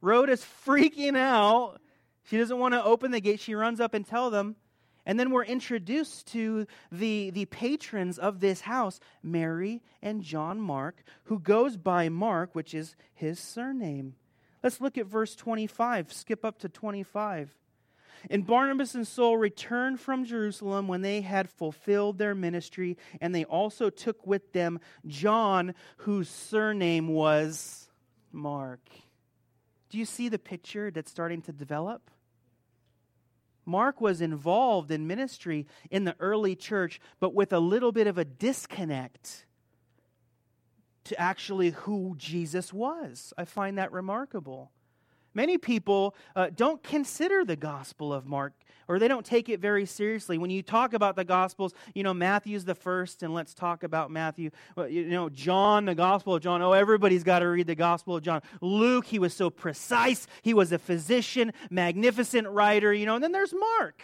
Rhoda's 0.00 0.44
freaking 0.66 1.16
out. 1.16 1.78
She 2.24 2.38
doesn't 2.38 2.58
want 2.58 2.74
to 2.74 2.82
open 2.82 3.10
the 3.10 3.20
gate. 3.20 3.40
She 3.40 3.54
runs 3.54 3.80
up 3.80 3.94
and 3.94 4.06
tell 4.06 4.30
them. 4.30 4.56
And 5.04 5.18
then 5.18 5.30
we're 5.30 5.44
introduced 5.44 6.28
to 6.28 6.66
the, 6.92 7.30
the 7.30 7.46
patrons 7.46 8.18
of 8.18 8.38
this 8.38 8.60
house, 8.60 9.00
Mary 9.22 9.82
and 10.00 10.22
John 10.22 10.60
Mark, 10.60 11.02
who 11.24 11.40
goes 11.40 11.76
by 11.76 12.08
Mark, 12.08 12.54
which 12.54 12.72
is 12.72 12.94
his 13.12 13.40
surname. 13.40 14.14
Let's 14.62 14.80
look 14.80 14.96
at 14.96 15.06
verse 15.06 15.34
25. 15.34 16.12
Skip 16.12 16.44
up 16.44 16.58
to 16.60 16.68
25. 16.68 17.52
And 18.30 18.46
Barnabas 18.46 18.94
and 18.94 19.06
Saul 19.06 19.36
returned 19.36 20.00
from 20.00 20.24
Jerusalem 20.24 20.88
when 20.88 21.02
they 21.02 21.20
had 21.20 21.50
fulfilled 21.50 22.18
their 22.18 22.34
ministry, 22.34 22.96
and 23.20 23.34
they 23.34 23.44
also 23.44 23.90
took 23.90 24.26
with 24.26 24.52
them 24.52 24.80
John, 25.06 25.74
whose 25.98 26.28
surname 26.28 27.08
was 27.08 27.90
Mark. 28.30 28.88
Do 29.90 29.98
you 29.98 30.04
see 30.04 30.28
the 30.28 30.38
picture 30.38 30.90
that's 30.90 31.10
starting 31.10 31.42
to 31.42 31.52
develop? 31.52 32.10
Mark 33.64 34.00
was 34.00 34.20
involved 34.20 34.90
in 34.90 35.06
ministry 35.06 35.66
in 35.90 36.04
the 36.04 36.16
early 36.18 36.56
church, 36.56 37.00
but 37.20 37.34
with 37.34 37.52
a 37.52 37.60
little 37.60 37.92
bit 37.92 38.06
of 38.06 38.18
a 38.18 38.24
disconnect 38.24 39.46
to 41.04 41.20
actually 41.20 41.70
who 41.70 42.14
Jesus 42.16 42.72
was. 42.72 43.32
I 43.36 43.44
find 43.44 43.78
that 43.78 43.92
remarkable. 43.92 44.72
Many 45.34 45.58
people 45.58 46.14
uh, 46.36 46.50
don't 46.54 46.82
consider 46.82 47.44
the 47.44 47.56
Gospel 47.56 48.12
of 48.12 48.26
Mark 48.26 48.52
or 48.88 48.98
they 48.98 49.08
don't 49.08 49.24
take 49.24 49.48
it 49.48 49.60
very 49.60 49.86
seriously. 49.86 50.38
When 50.38 50.50
you 50.50 50.62
talk 50.62 50.92
about 50.92 51.16
the 51.16 51.24
Gospels, 51.24 51.72
you 51.94 52.02
know, 52.02 52.12
Matthew's 52.12 52.64
the 52.64 52.74
first, 52.74 53.22
and 53.22 53.32
let's 53.32 53.54
talk 53.54 53.82
about 53.84 54.10
Matthew. 54.10 54.50
You 54.76 55.08
know, 55.08 55.28
John, 55.28 55.84
the 55.84 55.94
Gospel 55.94 56.34
of 56.34 56.42
John. 56.42 56.62
Oh, 56.62 56.72
everybody's 56.72 57.24
got 57.24 57.40
to 57.40 57.46
read 57.46 57.66
the 57.66 57.74
Gospel 57.74 58.16
of 58.16 58.22
John. 58.22 58.42
Luke, 58.60 59.06
he 59.06 59.18
was 59.18 59.34
so 59.34 59.50
precise. 59.50 60.26
He 60.42 60.54
was 60.54 60.72
a 60.72 60.78
physician, 60.78 61.52
magnificent 61.70 62.48
writer, 62.48 62.92
you 62.92 63.06
know, 63.06 63.14
and 63.14 63.24
then 63.24 63.32
there's 63.32 63.54
Mark. 63.54 64.02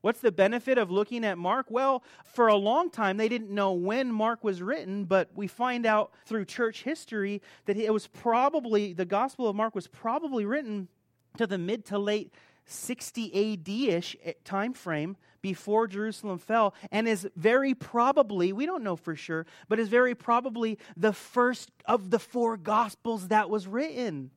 What's 0.00 0.20
the 0.20 0.30
benefit 0.30 0.78
of 0.78 0.90
looking 0.90 1.24
at 1.24 1.38
Mark? 1.38 1.66
Well, 1.70 2.04
for 2.24 2.46
a 2.46 2.54
long 2.54 2.88
time, 2.90 3.16
they 3.16 3.28
didn't 3.28 3.50
know 3.50 3.72
when 3.72 4.12
Mark 4.12 4.44
was 4.44 4.62
written, 4.62 5.04
but 5.04 5.28
we 5.34 5.48
find 5.48 5.84
out 5.86 6.12
through 6.24 6.44
church 6.44 6.84
history 6.84 7.42
that 7.66 7.76
it 7.76 7.92
was 7.92 8.06
probably, 8.06 8.92
the 8.92 9.04
Gospel 9.04 9.48
of 9.48 9.56
Mark 9.56 9.74
was 9.74 9.88
probably 9.88 10.44
written 10.44 10.88
to 11.36 11.46
the 11.46 11.58
mid 11.58 11.84
to 11.86 11.98
late 11.98 12.32
60 12.66 13.54
AD 13.54 13.68
ish 13.68 14.16
eh, 14.22 14.34
time 14.44 14.72
frame 14.72 15.16
before 15.40 15.86
Jerusalem 15.86 16.38
fell, 16.38 16.74
and 16.90 17.08
is 17.08 17.28
very 17.36 17.74
probably, 17.74 18.52
we 18.52 18.66
don't 18.66 18.82
know 18.82 18.96
for 18.96 19.16
sure, 19.16 19.46
but 19.68 19.78
is 19.78 19.88
very 19.88 20.14
probably 20.14 20.78
the 20.96 21.12
first 21.12 21.70
of 21.86 22.10
the 22.10 22.18
four 22.18 22.56
Gospels 22.56 23.28
that 23.28 23.48
was 23.48 23.66
written. 23.66 24.30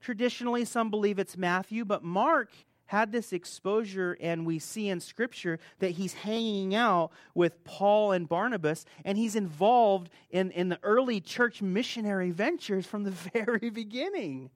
Traditionally, 0.00 0.64
some 0.64 0.90
believe 0.90 1.18
it's 1.18 1.36
Matthew, 1.36 1.84
but 1.84 2.02
Mark 2.02 2.50
had 2.90 3.12
this 3.12 3.32
exposure, 3.32 4.16
and 4.20 4.44
we 4.44 4.58
see 4.58 4.88
in 4.88 4.98
Scripture 4.98 5.60
that 5.78 5.92
he's 5.92 6.12
hanging 6.12 6.74
out 6.74 7.12
with 7.36 7.62
Paul 7.62 8.10
and 8.10 8.28
Barnabas, 8.28 8.84
and 9.04 9.16
he's 9.16 9.36
involved 9.36 10.10
in, 10.28 10.50
in 10.50 10.70
the 10.70 10.78
early 10.82 11.20
church 11.20 11.62
missionary 11.62 12.32
ventures 12.32 12.86
from 12.86 13.04
the 13.04 13.10
very 13.32 13.70
beginning. 13.70 14.50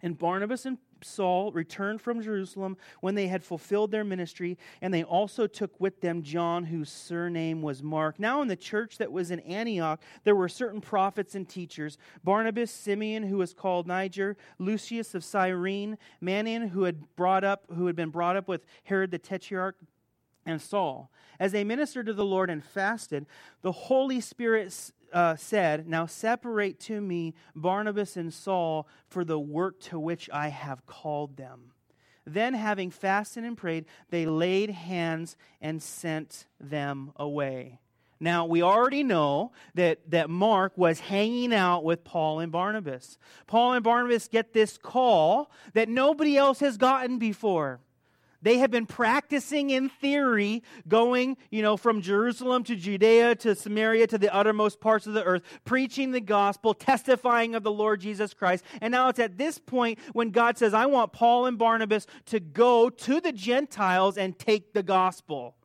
And 0.00 0.16
Barnabas 0.16 0.64
and 0.64 0.78
Saul 1.04 1.52
returned 1.52 2.00
from 2.00 2.22
Jerusalem 2.22 2.76
when 3.00 3.14
they 3.14 3.28
had 3.28 3.44
fulfilled 3.44 3.90
their 3.90 4.04
ministry, 4.04 4.58
and 4.80 4.92
they 4.92 5.04
also 5.04 5.46
took 5.46 5.78
with 5.80 6.00
them 6.00 6.22
John, 6.22 6.64
whose 6.64 6.90
surname 6.90 7.62
was 7.62 7.82
Mark. 7.82 8.18
Now, 8.18 8.42
in 8.42 8.48
the 8.48 8.56
church 8.56 8.98
that 8.98 9.12
was 9.12 9.30
in 9.30 9.40
Antioch, 9.40 10.00
there 10.24 10.36
were 10.36 10.48
certain 10.48 10.80
prophets 10.80 11.34
and 11.34 11.48
teachers 11.48 11.98
Barnabas, 12.22 12.70
Simeon, 12.70 13.24
who 13.24 13.38
was 13.38 13.54
called 13.54 13.86
Niger, 13.86 14.36
Lucius 14.58 15.14
of 15.14 15.24
Cyrene, 15.24 15.98
Manaen, 16.22 16.70
who 16.70 16.84
had 16.84 17.14
brought 17.16 17.44
up, 17.44 17.64
who 17.74 17.86
had 17.86 17.96
been 17.96 18.10
brought 18.10 18.36
up 18.36 18.48
with 18.48 18.64
Herod 18.84 19.10
the 19.10 19.18
Tetrarch, 19.18 19.76
and 20.46 20.60
Saul. 20.60 21.10
As 21.40 21.52
they 21.52 21.64
ministered 21.64 22.06
to 22.06 22.12
the 22.12 22.24
Lord 22.24 22.50
and 22.50 22.62
fasted, 22.62 23.26
the 23.62 23.72
Holy 23.72 24.20
Spirit 24.20 24.92
uh, 25.14 25.36
said, 25.36 25.88
Now 25.88 26.04
separate 26.04 26.78
to 26.80 27.00
me 27.00 27.34
Barnabas 27.54 28.16
and 28.16 28.34
Saul 28.34 28.86
for 29.08 29.24
the 29.24 29.38
work 29.38 29.80
to 29.82 29.98
which 29.98 30.28
I 30.32 30.48
have 30.48 30.84
called 30.84 31.36
them. 31.36 31.70
Then, 32.26 32.54
having 32.54 32.90
fasted 32.90 33.44
and 33.44 33.56
prayed, 33.56 33.84
they 34.10 34.26
laid 34.26 34.70
hands 34.70 35.36
and 35.60 35.82
sent 35.82 36.46
them 36.58 37.12
away. 37.16 37.80
Now, 38.18 38.46
we 38.46 38.62
already 38.62 39.02
know 39.02 39.52
that, 39.74 39.98
that 40.10 40.30
Mark 40.30 40.72
was 40.76 41.00
hanging 41.00 41.52
out 41.52 41.84
with 41.84 42.04
Paul 42.04 42.40
and 42.40 42.50
Barnabas. 42.50 43.18
Paul 43.46 43.74
and 43.74 43.84
Barnabas 43.84 44.28
get 44.28 44.54
this 44.54 44.78
call 44.78 45.50
that 45.74 45.90
nobody 45.90 46.36
else 46.36 46.60
has 46.60 46.78
gotten 46.78 47.18
before. 47.18 47.80
They 48.44 48.58
had 48.58 48.70
been 48.70 48.84
practicing 48.84 49.70
in 49.70 49.88
theory, 49.88 50.62
going, 50.86 51.38
you 51.50 51.62
know, 51.62 51.78
from 51.78 52.02
Jerusalem 52.02 52.62
to 52.64 52.76
Judea 52.76 53.36
to 53.36 53.54
Samaria 53.54 54.06
to 54.08 54.18
the 54.18 54.32
uttermost 54.32 54.80
parts 54.80 55.06
of 55.06 55.14
the 55.14 55.24
earth, 55.24 55.42
preaching 55.64 56.12
the 56.12 56.20
gospel, 56.20 56.74
testifying 56.74 57.54
of 57.54 57.62
the 57.62 57.70
Lord 57.70 58.02
Jesus 58.02 58.34
Christ. 58.34 58.62
And 58.82 58.92
now 58.92 59.08
it's 59.08 59.18
at 59.18 59.38
this 59.38 59.58
point 59.58 59.98
when 60.12 60.28
God 60.28 60.58
says, 60.58 60.74
I 60.74 60.84
want 60.84 61.14
Paul 61.14 61.46
and 61.46 61.56
Barnabas 61.56 62.06
to 62.26 62.38
go 62.38 62.90
to 62.90 63.18
the 63.18 63.32
Gentiles 63.32 64.18
and 64.18 64.38
take 64.38 64.74
the 64.74 64.82
gospel. 64.82 65.56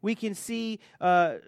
We 0.00 0.14
can 0.14 0.36
see. 0.36 0.78
Uh, 1.00 1.38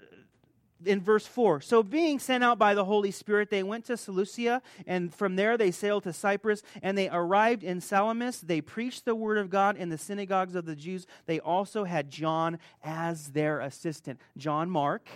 in 0.85 1.01
verse 1.01 1.27
4 1.27 1.61
so 1.61 1.83
being 1.83 2.19
sent 2.19 2.43
out 2.43 2.59
by 2.59 2.75
the 2.75 2.85
holy 2.85 3.11
spirit 3.11 3.51
they 3.51 3.63
went 3.63 3.85
to 3.85 3.97
seleucia 3.97 4.63
and 4.87 5.15
from 5.15 5.37
there 5.37 5.57
they 5.57 5.71
sailed 5.71 6.03
to 6.05 6.13
cyprus 6.13 6.63
and 6.83 6.97
they 6.97 7.09
arrived 7.09 7.63
in 7.63 7.81
salamis. 7.81 8.41
They 8.41 8.61
preached 8.61 9.05
the 9.05 9.15
word 9.15 9.39
of 9.39 9.51
god 9.51 9.77
in 9.77 9.89
the 9.89 9.99
synagogues 9.99 10.55
of 10.55 10.67
the 10.67 10.77
jews. 10.77 11.07
They 11.27 11.41
also 11.41 11.85
had 11.85 12.11
john 12.11 12.59
as 12.83 13.29
their 13.33 13.61
assistant. 13.61 14.21
John 14.37 14.71
mark 14.71 15.09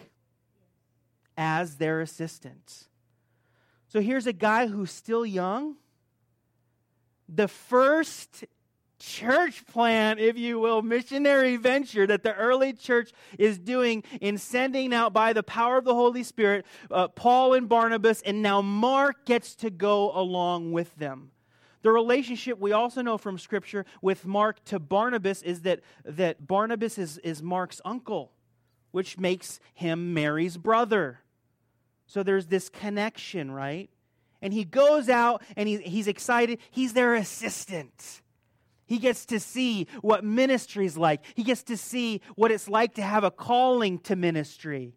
as 1.36 1.76
their 1.76 2.00
assistant. 2.00 2.84
So 3.88 4.00
here's 4.00 4.26
a 4.26 4.32
guy 4.32 4.66
who's 4.66 4.90
still 4.90 5.24
young. 5.24 5.76
The 7.28 7.48
first 7.48 8.44
church 8.98 9.66
plan, 9.66 10.18
if 10.18 10.36
you 10.38 10.58
will, 10.58 10.82
missionary 10.82 11.56
venture 11.56 12.06
that 12.06 12.22
the 12.22 12.34
early 12.34 12.72
church 12.72 13.12
is 13.38 13.58
doing 13.58 14.02
in 14.20 14.38
sending 14.38 14.94
out 14.94 15.12
by 15.12 15.32
the 15.32 15.42
power 15.42 15.78
of 15.78 15.84
the 15.84 15.94
Holy 15.94 16.22
Spirit 16.22 16.64
uh, 16.90 17.08
Paul 17.08 17.54
and 17.54 17.68
Barnabas, 17.68 18.22
and 18.22 18.42
now 18.42 18.62
Mark 18.62 19.24
gets 19.26 19.54
to 19.56 19.70
go 19.70 20.10
along 20.12 20.72
with 20.72 20.94
them. 20.96 21.30
The 21.82 21.90
relationship 21.90 22.58
we 22.58 22.72
also 22.72 23.02
know 23.02 23.18
from 23.18 23.38
Scripture 23.38 23.84
with 24.00 24.24
Mark 24.24 24.64
to 24.66 24.78
Barnabas 24.78 25.42
is 25.42 25.60
that, 25.62 25.80
that 26.04 26.46
Barnabas 26.46 26.96
is, 26.96 27.18
is 27.18 27.42
Mark's 27.42 27.80
uncle, 27.84 28.32
which 28.90 29.18
makes 29.18 29.60
him 29.74 30.14
Mary's 30.14 30.56
brother. 30.56 31.20
So 32.06 32.22
there's 32.22 32.46
this 32.46 32.70
connection, 32.70 33.50
right? 33.50 33.90
And 34.40 34.54
he 34.54 34.64
goes 34.64 35.10
out 35.10 35.42
and 35.56 35.68
he, 35.68 35.78
he's 35.78 36.06
excited. 36.06 36.58
He's 36.70 36.94
their 36.94 37.14
assistant. 37.14 38.22
He 38.86 38.98
gets 38.98 39.24
to 39.26 39.40
see 39.40 39.86
what 40.02 40.24
ministry 40.24 40.86
is 40.86 40.98
like. 40.98 41.22
He 41.34 41.42
gets 41.42 41.62
to 41.64 41.76
see 41.76 42.20
what 42.36 42.50
it's 42.50 42.68
like 42.68 42.94
to 42.94 43.02
have 43.02 43.24
a 43.24 43.30
calling 43.30 43.98
to 44.00 44.16
ministry. 44.16 44.94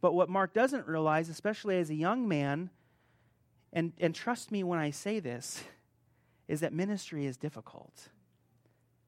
But 0.00 0.14
what 0.14 0.28
Mark 0.28 0.52
doesn't 0.52 0.86
realize, 0.86 1.28
especially 1.28 1.78
as 1.78 1.90
a 1.90 1.94
young 1.94 2.28
man, 2.28 2.70
and, 3.72 3.92
and 3.98 4.14
trust 4.14 4.52
me 4.52 4.62
when 4.62 4.78
I 4.78 4.90
say 4.90 5.18
this, 5.18 5.64
is 6.46 6.60
that 6.60 6.72
ministry 6.72 7.26
is 7.26 7.36
difficult. 7.36 8.08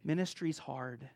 Ministry 0.05 0.51
is 0.51 0.59
hard. 0.59 1.09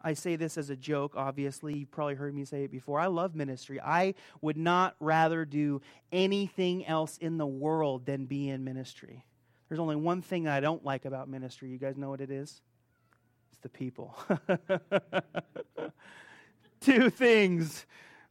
I 0.00 0.14
say 0.14 0.36
this 0.36 0.56
as 0.56 0.70
a 0.70 0.76
joke, 0.76 1.14
obviously. 1.16 1.76
You've 1.76 1.90
probably 1.90 2.14
heard 2.14 2.34
me 2.34 2.44
say 2.44 2.64
it 2.64 2.70
before. 2.70 3.00
I 3.00 3.06
love 3.06 3.34
ministry. 3.34 3.80
I 3.80 4.14
would 4.40 4.56
not 4.56 4.94
rather 5.00 5.44
do 5.44 5.80
anything 6.12 6.86
else 6.86 7.18
in 7.18 7.36
the 7.36 7.46
world 7.46 8.06
than 8.06 8.26
be 8.26 8.48
in 8.48 8.64
ministry. 8.64 9.24
There's 9.68 9.80
only 9.80 9.96
one 9.96 10.22
thing 10.22 10.48
I 10.48 10.60
don't 10.60 10.84
like 10.84 11.04
about 11.04 11.28
ministry. 11.28 11.70
You 11.70 11.78
guys 11.78 11.96
know 11.96 12.10
what 12.10 12.20
it 12.20 12.30
is? 12.30 12.62
It's 13.50 13.60
the 13.60 13.68
people. 13.68 14.16
Two 16.80 17.10
things. 17.10 17.86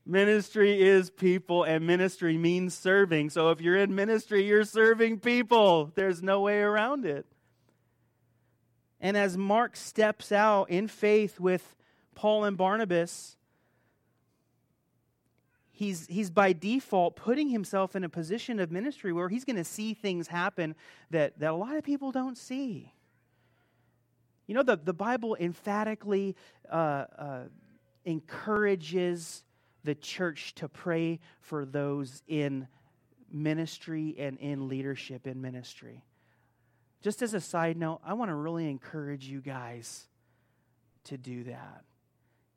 Ministry 0.05 0.81
is 0.81 1.09
people, 1.09 1.63
and 1.63 1.85
ministry 1.85 2.37
means 2.37 2.73
serving. 2.73 3.29
So 3.29 3.49
if 3.49 3.59
you're 3.59 3.75
in 3.75 3.93
ministry, 3.93 4.47
you're 4.47 4.63
serving 4.63 5.19
people. 5.19 5.91
There's 5.95 6.23
no 6.23 6.39
way 6.39 6.61
around 6.61 7.05
it. 7.05 7.25
And 8.99 9.15
as 9.15 9.37
Mark 9.37 9.75
steps 9.75 10.31
out 10.31 10.69
in 10.69 10.87
faith 10.87 11.39
with 11.39 11.75
Paul 12.15 12.45
and 12.45 12.57
Barnabas, 12.57 13.37
he's, 15.71 16.07
he's 16.07 16.31
by 16.31 16.53
default 16.53 17.15
putting 17.15 17.49
himself 17.49 17.95
in 17.95 18.03
a 18.03 18.09
position 18.09 18.59
of 18.59 18.71
ministry 18.71 19.13
where 19.13 19.29
he's 19.29 19.45
going 19.45 19.55
to 19.55 19.63
see 19.63 19.93
things 19.93 20.27
happen 20.27 20.75
that, 21.11 21.39
that 21.39 21.51
a 21.51 21.55
lot 21.55 21.75
of 21.75 21.83
people 21.83 22.11
don't 22.11 22.37
see. 22.37 22.93
You 24.47 24.55
know, 24.55 24.63
the, 24.63 24.77
the 24.77 24.93
Bible 24.93 25.35
emphatically 25.39 26.35
uh, 26.71 27.05
uh, 27.17 27.39
encourages 28.05 29.43
the 29.83 29.93
church 29.93 30.55
to 30.55 30.67
pray 30.67 31.19
for 31.41 31.65
those 31.65 32.23
in 32.27 32.67
ministry 33.31 34.15
and 34.17 34.37
in 34.39 34.67
leadership 34.67 35.27
in 35.27 35.41
ministry. 35.41 36.03
Just 37.07 37.21
as 37.21 37.33
a 37.33 37.39
side 37.39 37.77
note, 37.77 38.01
I 38.03 38.15
want 38.15 38.31
to 38.31 38.35
really 38.35 38.69
encourage 38.69 39.29
you 39.29 39.39
guys 39.39 40.09
to 41.05 41.17
do 41.17 41.45
that. 41.45 41.85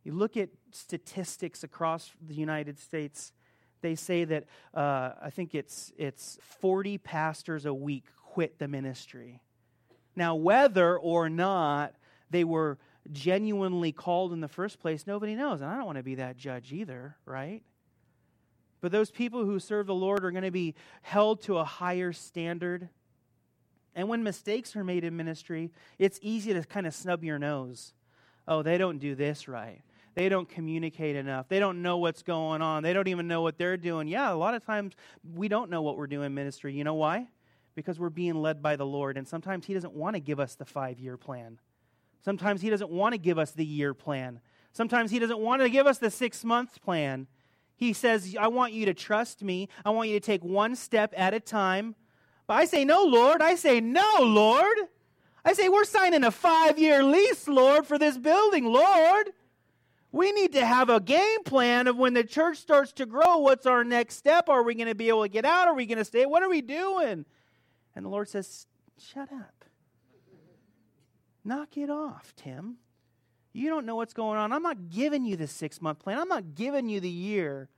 You 0.03 0.13
look 0.13 0.37
at 0.37 0.49
statistics 0.73 1.63
across 1.63 2.11
the 2.21 2.35
United 2.35 2.77
States, 2.77 3.31
they 3.81 3.95
say 3.95 4.25
that 4.25 4.47
uh, 4.75 5.11
I 5.23 5.31
think 5.31 5.55
it's, 5.55 5.93
it's 5.97 6.37
40 6.59 6.99
pastors 6.99 7.65
a 7.65 7.73
week 7.73 8.07
quit 8.17 8.59
the 8.59 8.67
ministry. 8.67 9.41
Now, 10.17 10.35
whether 10.35 10.99
or 10.99 11.31
not 11.31 11.95
they 12.29 12.43
were 12.43 12.77
genuinely 13.13 13.93
called 13.93 14.33
in 14.33 14.41
the 14.41 14.49
first 14.49 14.81
place, 14.81 15.07
nobody 15.07 15.37
knows. 15.37 15.61
And 15.61 15.71
I 15.71 15.77
don't 15.77 15.87
want 15.87 15.99
to 15.99 16.03
be 16.03 16.17
that 16.17 16.37
judge 16.37 16.73
either, 16.73 17.15
right? 17.25 17.63
But 18.81 18.91
those 18.91 19.13
people 19.13 19.45
who 19.45 19.61
serve 19.61 19.87
the 19.87 19.95
Lord 19.95 20.25
are 20.25 20.33
going 20.33 20.43
to 20.43 20.51
be 20.51 20.75
held 21.03 21.41
to 21.43 21.59
a 21.59 21.65
higher 21.65 22.13
standard. 22.13 22.89
And 23.95 24.09
when 24.09 24.23
mistakes 24.23 24.77
are 24.77 24.85
made 24.85 25.05
in 25.05 25.17
ministry, 25.17 25.71
it's 25.99 26.19
easy 26.23 26.55
to 26.55 26.63
kind 26.63 26.87
of 26.87 26.95
snub 26.95 27.25
your 27.25 27.39
nose. 27.39 27.93
Oh, 28.47 28.63
they 28.63 28.79
don't 28.79 28.99
do 28.99 29.15
this 29.15 29.49
right. 29.49 29.83
They 30.15 30.29
don't 30.29 30.49
communicate 30.49 31.17
enough. 31.17 31.49
They 31.49 31.61
don't 31.61 31.83
know 31.83 31.99
what's 31.99 32.23
going 32.23 32.63
on. 32.63 32.83
They 32.83 32.93
don't 32.93 33.09
even 33.09 33.29
know 33.29 33.43
what 33.43 33.59
they're 33.59 33.77
doing. 33.77 34.09
Yeah, 34.09 34.33
a 34.33 34.35
lot 34.35 34.55
of 34.55 34.65
times 34.65 34.95
we 35.35 35.49
don't 35.49 35.71
know 35.71 35.83
what 35.83 35.97
we're 35.97 36.09
doing 36.09 36.27
in 36.27 36.35
ministry. 36.35 36.75
You 36.75 36.85
know 36.85 36.95
why? 36.95 37.29
Because 37.75 37.99
we're 37.99 38.11
being 38.11 38.35
led 38.35 38.61
by 38.61 38.77
the 38.77 38.87
Lord. 38.87 39.17
And 39.17 39.27
sometimes 39.27 39.67
He 39.67 39.75
doesn't 39.75 39.95
want 39.95 40.17
to 40.17 40.21
give 40.21 40.41
us 40.41 40.57
the 40.57 40.65
five 40.65 40.99
year 40.99 41.17
plan. 41.17 41.61
Sometimes 42.25 42.61
He 42.61 42.71
doesn't 42.71 42.91
want 42.91 43.15
to 43.15 43.19
give 43.19 43.39
us 43.39 43.53
the 43.53 43.65
year 43.65 43.95
plan. 43.95 44.41
Sometimes 44.73 45.11
He 45.11 45.19
doesn't 45.19 45.39
want 45.39 45.63
to 45.63 45.71
give 45.71 45.87
us 45.87 45.99
the 45.99 46.11
six 46.11 46.45
month 46.45 46.83
plan. 46.83 47.29
He 47.77 47.93
says, 47.93 48.37
I 48.39 48.49
want 48.49 48.73
you 48.73 48.85
to 48.87 48.95
trust 48.95 49.43
me. 49.43 49.69
I 49.87 49.91
want 49.91 50.11
you 50.11 50.21
to 50.21 50.27
take 50.27 50.45
one 50.45 50.77
step 50.77 51.15
at 51.17 51.33
a 51.33 51.41
time. 51.41 51.95
But 52.51 52.57
I 52.57 52.65
say, 52.65 52.85
No, 52.85 53.05
Lord. 53.05 53.43
I 53.43 53.55
say, 53.55 53.81
No, 53.81 54.17
Lord. 54.23 54.77
I 55.45 55.53
say, 55.53 55.69
We're 55.69 55.85
signing 55.85 56.25
a 56.25 56.33
five 56.33 56.81
year 56.81 57.01
lease, 57.01 57.47
Lord, 57.47 57.87
for 57.87 57.97
this 57.97 58.19
building, 58.19 58.65
Lord. 58.65 59.31
We 60.11 60.33
need 60.33 60.55
to 60.55 60.67
have 60.67 60.91
a 60.91 60.99
game 60.99 61.45
plan 61.45 61.87
of 61.87 61.97
when 61.97 62.13
the 62.13 62.25
church 62.25 62.59
starts 62.59 62.93
to 62.95 63.07
grow, 63.07 63.37
what's 63.37 63.67
our 63.67 63.85
next 63.85 64.17
step? 64.17 64.49
Are 64.49 64.65
we 64.65 64.75
going 64.75 64.89
to 64.89 64.97
be 64.97 65.11
able 65.11 65.23
to 65.23 65.29
get 65.29 65.45
out? 65.45 65.69
Are 65.69 65.75
we 65.75 65.87
going 65.87 65.99
to 65.99 66.05
stay? 66.05 66.27
What 66.27 66.43
are 66.43 66.49
we 66.49 66.61
doing? 66.61 67.25
And 67.95 68.05
the 68.05 68.09
Lord 68.09 68.29
says, 68.29 68.67
Shut 68.99 69.33
up. 69.33 69.65
Knock 71.45 71.77
it 71.77 71.89
off, 71.89 72.35
Tim. 72.35 72.79
You 73.53 73.69
don't 73.69 73.87
know 73.87 73.95
what's 73.95 74.13
going 74.13 74.41
on. 74.41 74.53
I'm 74.53 74.65
not 74.65 74.91
giving 74.91 75.25
you 75.25 75.37
the 75.37 75.47
six 75.47 75.81
month 75.81 76.01
plan, 76.01 76.19
I'm 76.19 76.27
not 76.27 76.57
giving 76.57 76.89
you 76.89 76.99
the 76.99 77.09
year. 77.09 77.69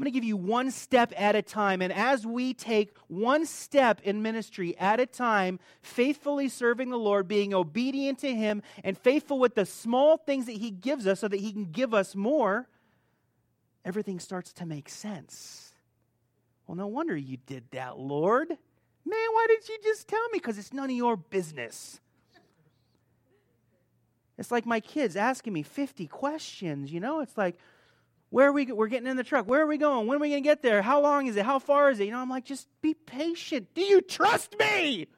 I'm 0.00 0.04
going 0.04 0.14
to 0.14 0.16
give 0.16 0.24
you 0.24 0.38
one 0.38 0.70
step 0.70 1.12
at 1.14 1.36
a 1.36 1.42
time. 1.42 1.82
And 1.82 1.92
as 1.92 2.26
we 2.26 2.54
take 2.54 2.96
one 3.08 3.44
step 3.44 4.00
in 4.02 4.22
ministry 4.22 4.74
at 4.78 4.98
a 4.98 5.04
time, 5.04 5.60
faithfully 5.82 6.48
serving 6.48 6.88
the 6.88 6.96
Lord, 6.96 7.28
being 7.28 7.52
obedient 7.52 8.18
to 8.20 8.34
Him, 8.34 8.62
and 8.82 8.96
faithful 8.96 9.38
with 9.38 9.54
the 9.54 9.66
small 9.66 10.16
things 10.16 10.46
that 10.46 10.56
He 10.56 10.70
gives 10.70 11.06
us 11.06 11.20
so 11.20 11.28
that 11.28 11.38
He 11.38 11.52
can 11.52 11.66
give 11.66 11.92
us 11.92 12.16
more, 12.16 12.66
everything 13.84 14.20
starts 14.20 14.54
to 14.54 14.64
make 14.64 14.88
sense. 14.88 15.74
Well, 16.66 16.78
no 16.78 16.86
wonder 16.86 17.14
you 17.14 17.36
did 17.36 17.64
that, 17.72 17.98
Lord. 17.98 18.48
Man, 18.48 18.56
why 19.32 19.46
didn't 19.48 19.68
you 19.68 19.76
just 19.82 20.08
tell 20.08 20.26
me? 20.30 20.38
Because 20.38 20.56
it's 20.56 20.72
none 20.72 20.88
of 20.88 20.96
your 20.96 21.18
business. 21.18 22.00
It's 24.38 24.50
like 24.50 24.64
my 24.64 24.80
kids 24.80 25.14
asking 25.14 25.52
me 25.52 25.62
50 25.62 26.06
questions, 26.06 26.90
you 26.90 27.00
know? 27.00 27.20
It's 27.20 27.36
like, 27.36 27.58
where 28.30 28.48
are 28.48 28.52
we? 28.52 28.66
We're 28.66 28.86
getting 28.86 29.08
in 29.08 29.16
the 29.16 29.24
truck. 29.24 29.46
Where 29.46 29.60
are 29.60 29.66
we 29.66 29.76
going? 29.76 30.06
When 30.06 30.16
are 30.16 30.20
we 30.20 30.30
going 30.30 30.42
to 30.42 30.48
get 30.48 30.62
there? 30.62 30.82
How 30.82 31.00
long 31.00 31.26
is 31.26 31.36
it? 31.36 31.44
How 31.44 31.58
far 31.58 31.90
is 31.90 31.98
it? 31.98 32.04
You 32.04 32.12
know, 32.12 32.20
I'm 32.20 32.30
like, 32.30 32.44
just 32.44 32.68
be 32.80 32.94
patient. 32.94 33.74
Do 33.74 33.82
you 33.82 34.00
trust 34.00 34.56
me? 34.58 35.08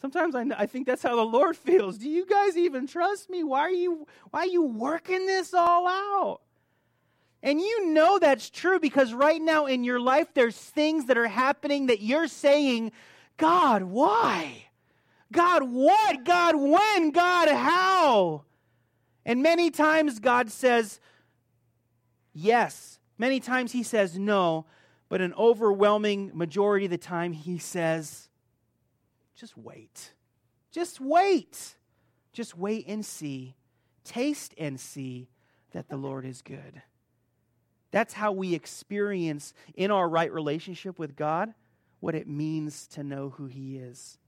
Sometimes 0.00 0.34
I, 0.34 0.46
I 0.56 0.66
think 0.66 0.86
that's 0.86 1.02
how 1.02 1.16
the 1.16 1.22
Lord 1.22 1.56
feels. 1.56 1.98
Do 1.98 2.08
you 2.08 2.24
guys 2.24 2.56
even 2.56 2.86
trust 2.86 3.28
me? 3.28 3.44
Why 3.44 3.60
are 3.60 3.70
you 3.70 4.06
why 4.30 4.40
are 4.40 4.46
you 4.46 4.62
working 4.62 5.26
this 5.26 5.52
all 5.52 5.86
out? 5.86 6.40
And 7.42 7.60
you 7.60 7.88
know 7.88 8.18
that's 8.18 8.50
true 8.50 8.80
because 8.80 9.12
right 9.14 9.40
now 9.40 9.66
in 9.66 9.84
your 9.84 10.00
life 10.00 10.32
there's 10.32 10.56
things 10.56 11.06
that 11.06 11.18
are 11.18 11.28
happening 11.28 11.86
that 11.86 12.00
you're 12.00 12.28
saying, 12.28 12.92
God, 13.36 13.82
why? 13.82 14.64
God, 15.32 15.64
what? 15.64 16.24
God, 16.24 16.56
when? 16.56 17.10
God, 17.10 17.48
how? 17.48 18.44
And 19.24 19.42
many 19.42 19.70
times 19.70 20.18
God 20.18 20.50
says, 20.50 20.98
yes. 22.32 22.98
Many 23.18 23.40
times 23.40 23.72
He 23.72 23.82
says 23.82 24.18
no. 24.18 24.66
But 25.08 25.20
an 25.20 25.34
overwhelming 25.34 26.30
majority 26.34 26.84
of 26.86 26.90
the 26.92 26.98
time 26.98 27.32
He 27.32 27.58
says, 27.58 28.28
just 29.34 29.56
wait. 29.56 30.12
Just 30.70 31.00
wait. 31.00 31.74
Just 32.32 32.56
wait 32.56 32.86
and 32.86 33.04
see. 33.04 33.56
Taste 34.04 34.54
and 34.58 34.78
see 34.78 35.28
that 35.72 35.88
the 35.88 35.96
Lord 35.96 36.24
is 36.24 36.42
good. 36.42 36.82
That's 37.90 38.14
how 38.14 38.32
we 38.32 38.54
experience 38.54 39.52
in 39.74 39.90
our 39.90 40.08
right 40.08 40.32
relationship 40.32 40.98
with 40.98 41.16
God 41.16 41.54
what 42.00 42.14
it 42.14 42.28
means 42.28 42.86
to 42.88 43.02
know 43.02 43.30
who 43.30 43.46
He 43.46 43.78
is. 43.78 44.18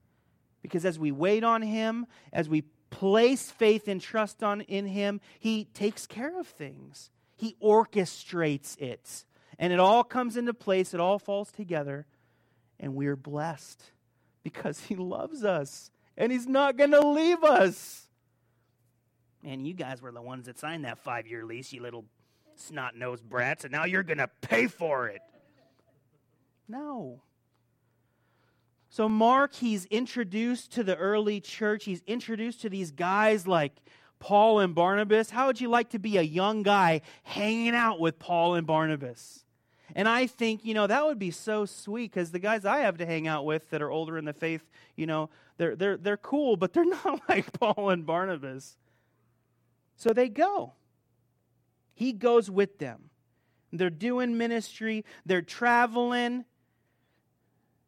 Because 0.62 0.85
as 0.85 0.99
we 0.99 1.12
wait 1.12 1.45
on 1.45 1.62
Him, 1.62 2.07
as 2.33 2.49
we 2.49 2.62
place 2.91 3.51
faith 3.51 3.88
and 3.88 4.01
trust 4.01 4.43
on 4.43 4.62
in 4.62 4.87
Him, 4.87 5.21
He 5.38 5.65
takes 5.65 6.07
care 6.07 6.38
of 6.38 6.47
things. 6.47 7.11
He 7.43 7.57
orchestrates 7.61 8.81
it. 8.81 9.25
And 9.59 9.73
it 9.73 9.81
all 9.81 10.05
comes 10.05 10.37
into 10.37 10.55
place, 10.55 10.95
it 10.95 11.01
all 11.01 11.19
falls 11.19 11.51
together, 11.51 12.07
and 12.79 12.95
we're 12.95 13.17
blessed 13.17 13.83
because 14.45 14.79
He 14.79 14.95
loves 14.95 15.43
us 15.43 15.91
and 16.17 16.31
He's 16.31 16.47
not 16.47 16.77
going 16.77 16.93
to 16.93 17.05
leave 17.05 17.43
us. 17.43 18.07
And 19.43 19.67
you 19.67 19.75
guys 19.75 20.01
were 20.01 20.13
the 20.13 20.23
ones 20.23 20.47
that 20.47 20.57
signed 20.57 20.85
that 20.85 21.01
five 21.01 21.27
year 21.27 21.45
lease, 21.45 21.73
you 21.73 21.83
little 21.83 22.05
snot 22.55 22.95
nosed 22.95 23.29
brats, 23.29 23.65
and 23.65 23.73
now 23.73 23.87
you're 23.87 24.05
going 24.05 24.19
to 24.19 24.31
pay 24.41 24.69
for 24.69 25.09
it. 25.09 25.21
No. 26.69 27.23
So, 28.89 29.09
Mark, 29.09 29.57
he's 29.57 29.87
introduced 29.87 30.71
to 30.75 30.85
the 30.85 30.97
early 30.97 31.41
church. 31.41 31.87
He's 31.87 32.03
introduced 32.07 32.61
to 32.61 32.69
these 32.69 32.93
guys 32.93 33.49
like 33.49 33.73
Paul 34.23 34.61
and 34.61 34.73
Barnabas. 34.73 35.31
How 35.31 35.49
would 35.49 35.61
you 35.61 35.69
like 35.69 35.91
to 35.91 35.99
be 35.99 36.17
a 36.17 36.23
young 36.23 36.63
guy 36.63 37.01
hanging 37.25 37.75
out 37.75 37.99
with 37.99 38.21
Paul 38.21 38.55
and 38.55 38.65
Barnabas? 38.65 39.45
And 39.97 40.09
I 40.09 40.29
think, 40.29 40.65
you 40.65 40.75
know, 40.75 40.87
that 40.87 41.05
would 41.05 41.19
be 41.19 41.33
so 41.33 41.67
sweet 41.67 42.13
because 42.13 42.31
the 42.31 42.39
guys 42.39 42.65
I 42.65 42.83
have 42.83 42.99
to 42.99 43.05
hang 43.05 43.27
out 43.27 43.45
with 43.45 43.69
that 43.71 43.83
are 43.83 43.91
older 43.91 44.17
in 44.17 44.25
the 44.25 44.33
faith, 44.33 44.63
you 44.95 45.07
know, 45.07 45.29
they're, 45.57 45.75
they're, 45.75 45.97
they're 45.97 46.17
cool, 46.17 46.57
but 46.57 46.73
they're 46.73 46.85
not 47.05 47.21
like 47.29 47.53
Paul 47.59 47.91
and 47.91 48.07
Barnabas. 48.07 48.77
So 49.97 50.11
they 50.11 50.29
go. 50.29 50.75
He 51.93 52.13
goes 52.13 52.49
with 52.49 52.79
them. 52.79 53.11
They're 53.73 53.91
doing 53.91 54.39
ministry, 54.39 55.05
they're 55.27 55.43
traveling 55.43 56.45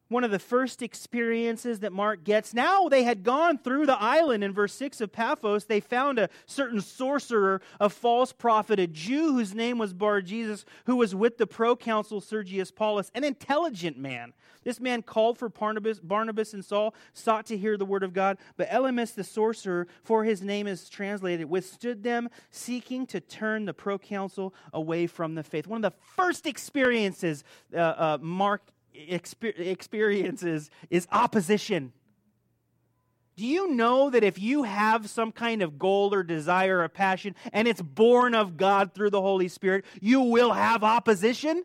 one 0.08 0.24
of 0.24 0.30
the 0.30 0.38
first 0.38 0.82
experiences 0.82 1.80
that 1.80 1.92
Mark 1.92 2.24
gets. 2.24 2.52
Now 2.52 2.88
they 2.88 3.04
had 3.04 3.22
gone 3.22 3.58
through 3.58 3.86
the 3.86 4.00
island 4.00 4.44
in 4.44 4.52
verse 4.52 4.74
6 4.74 5.00
of 5.00 5.12
Paphos. 5.12 5.64
They 5.64 5.80
found 5.80 6.18
a 6.18 6.28
certain 6.46 6.80
sorcerer, 6.80 7.60
a 7.80 7.88
false 7.88 8.32
prophet, 8.32 8.78
a 8.78 8.86
Jew 8.86 9.32
whose 9.32 9.54
name 9.54 9.78
was 9.78 9.92
Bar 9.92 10.20
Jesus, 10.20 10.64
who 10.86 10.96
was 10.96 11.14
with 11.14 11.38
the 11.38 11.46
proconsul 11.46 12.20
Sergius 12.20 12.70
Paulus, 12.70 13.10
an 13.14 13.24
intelligent 13.24 13.96
man. 13.98 14.32
This 14.64 14.80
man 14.80 15.02
called 15.02 15.38
for 15.38 15.48
Barnabas, 15.48 16.00
Barnabas 16.00 16.54
and 16.54 16.64
Saul, 16.64 16.94
sought 17.12 17.46
to 17.46 17.56
hear 17.56 17.76
the 17.76 17.84
word 17.84 18.02
of 18.02 18.12
God. 18.12 18.38
But 18.56 18.70
Elymas 18.70 19.14
the 19.14 19.24
sorcerer, 19.24 19.86
for 20.02 20.24
his 20.24 20.42
name 20.42 20.66
is 20.66 20.88
translated, 20.88 21.48
withstood 21.48 22.02
them, 22.02 22.30
seeking 22.50 23.06
to 23.08 23.20
turn 23.20 23.66
the 23.66 23.74
proconsul 23.74 24.54
away 24.72 25.06
from 25.06 25.34
the 25.34 25.42
faith. 25.42 25.66
One 25.66 25.84
of 25.84 25.92
the 25.92 25.98
first 26.16 26.46
experiences 26.46 27.44
uh, 27.74 27.78
uh, 27.78 28.18
Mark 28.20 28.62
experiences 28.94 30.70
is 30.90 31.06
opposition. 31.10 31.92
Do 33.36 33.44
you 33.44 33.72
know 33.72 34.10
that 34.10 34.22
if 34.22 34.38
you 34.38 34.62
have 34.62 35.10
some 35.10 35.32
kind 35.32 35.60
of 35.60 35.78
goal 35.78 36.14
or 36.14 36.22
desire 36.22 36.80
or 36.80 36.88
passion 36.88 37.34
and 37.52 37.66
it's 37.66 37.82
born 37.82 38.34
of 38.34 38.56
God 38.56 38.94
through 38.94 39.10
the 39.10 39.20
Holy 39.20 39.48
Spirit, 39.48 39.84
you 40.00 40.20
will 40.20 40.52
have 40.52 40.84
opposition? 40.84 41.64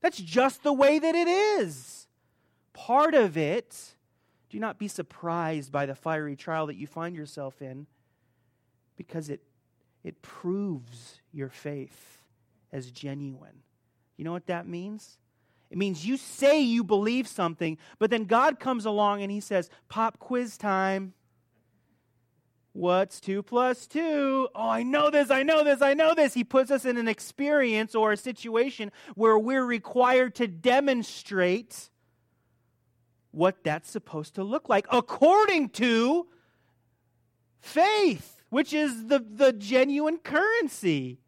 That's 0.00 0.18
just 0.18 0.62
the 0.62 0.72
way 0.72 0.98
that 0.98 1.14
it 1.14 1.26
is. 1.26 2.06
Part 2.74 3.14
of 3.14 3.36
it, 3.36 3.94
do 4.50 4.58
not 4.58 4.78
be 4.78 4.86
surprised 4.86 5.72
by 5.72 5.86
the 5.86 5.94
fiery 5.94 6.36
trial 6.36 6.66
that 6.66 6.76
you 6.76 6.86
find 6.86 7.16
yourself 7.16 7.60
in 7.62 7.86
because 8.96 9.30
it, 9.30 9.40
it 10.04 10.20
proves 10.20 11.20
your 11.32 11.48
faith 11.48 12.22
as 12.70 12.90
genuine. 12.90 13.62
You 14.16 14.24
know 14.24 14.32
what 14.32 14.46
that 14.46 14.68
means? 14.68 15.16
It 15.70 15.76
means 15.76 16.06
you 16.06 16.16
say 16.16 16.60
you 16.60 16.82
believe 16.82 17.28
something, 17.28 17.76
but 17.98 18.10
then 18.10 18.24
God 18.24 18.58
comes 18.58 18.86
along 18.86 19.22
and 19.22 19.30
he 19.30 19.40
says, 19.40 19.68
Pop 19.88 20.18
quiz 20.18 20.56
time. 20.56 21.12
What's 22.72 23.20
two 23.20 23.42
plus 23.42 23.86
two? 23.86 24.48
Oh, 24.54 24.68
I 24.68 24.82
know 24.82 25.10
this, 25.10 25.30
I 25.30 25.42
know 25.42 25.64
this, 25.64 25.82
I 25.82 25.94
know 25.94 26.14
this. 26.14 26.34
He 26.34 26.44
puts 26.44 26.70
us 26.70 26.84
in 26.84 26.96
an 26.96 27.08
experience 27.08 27.94
or 27.94 28.12
a 28.12 28.16
situation 28.16 28.92
where 29.14 29.38
we're 29.38 29.64
required 29.64 30.34
to 30.36 30.46
demonstrate 30.46 31.90
what 33.30 33.62
that's 33.64 33.90
supposed 33.90 34.36
to 34.36 34.44
look 34.44 34.68
like 34.68 34.86
according 34.90 35.70
to 35.70 36.28
faith, 37.60 38.42
which 38.48 38.72
is 38.72 39.06
the, 39.06 39.18
the 39.18 39.52
genuine 39.52 40.18
currency. 40.18 41.18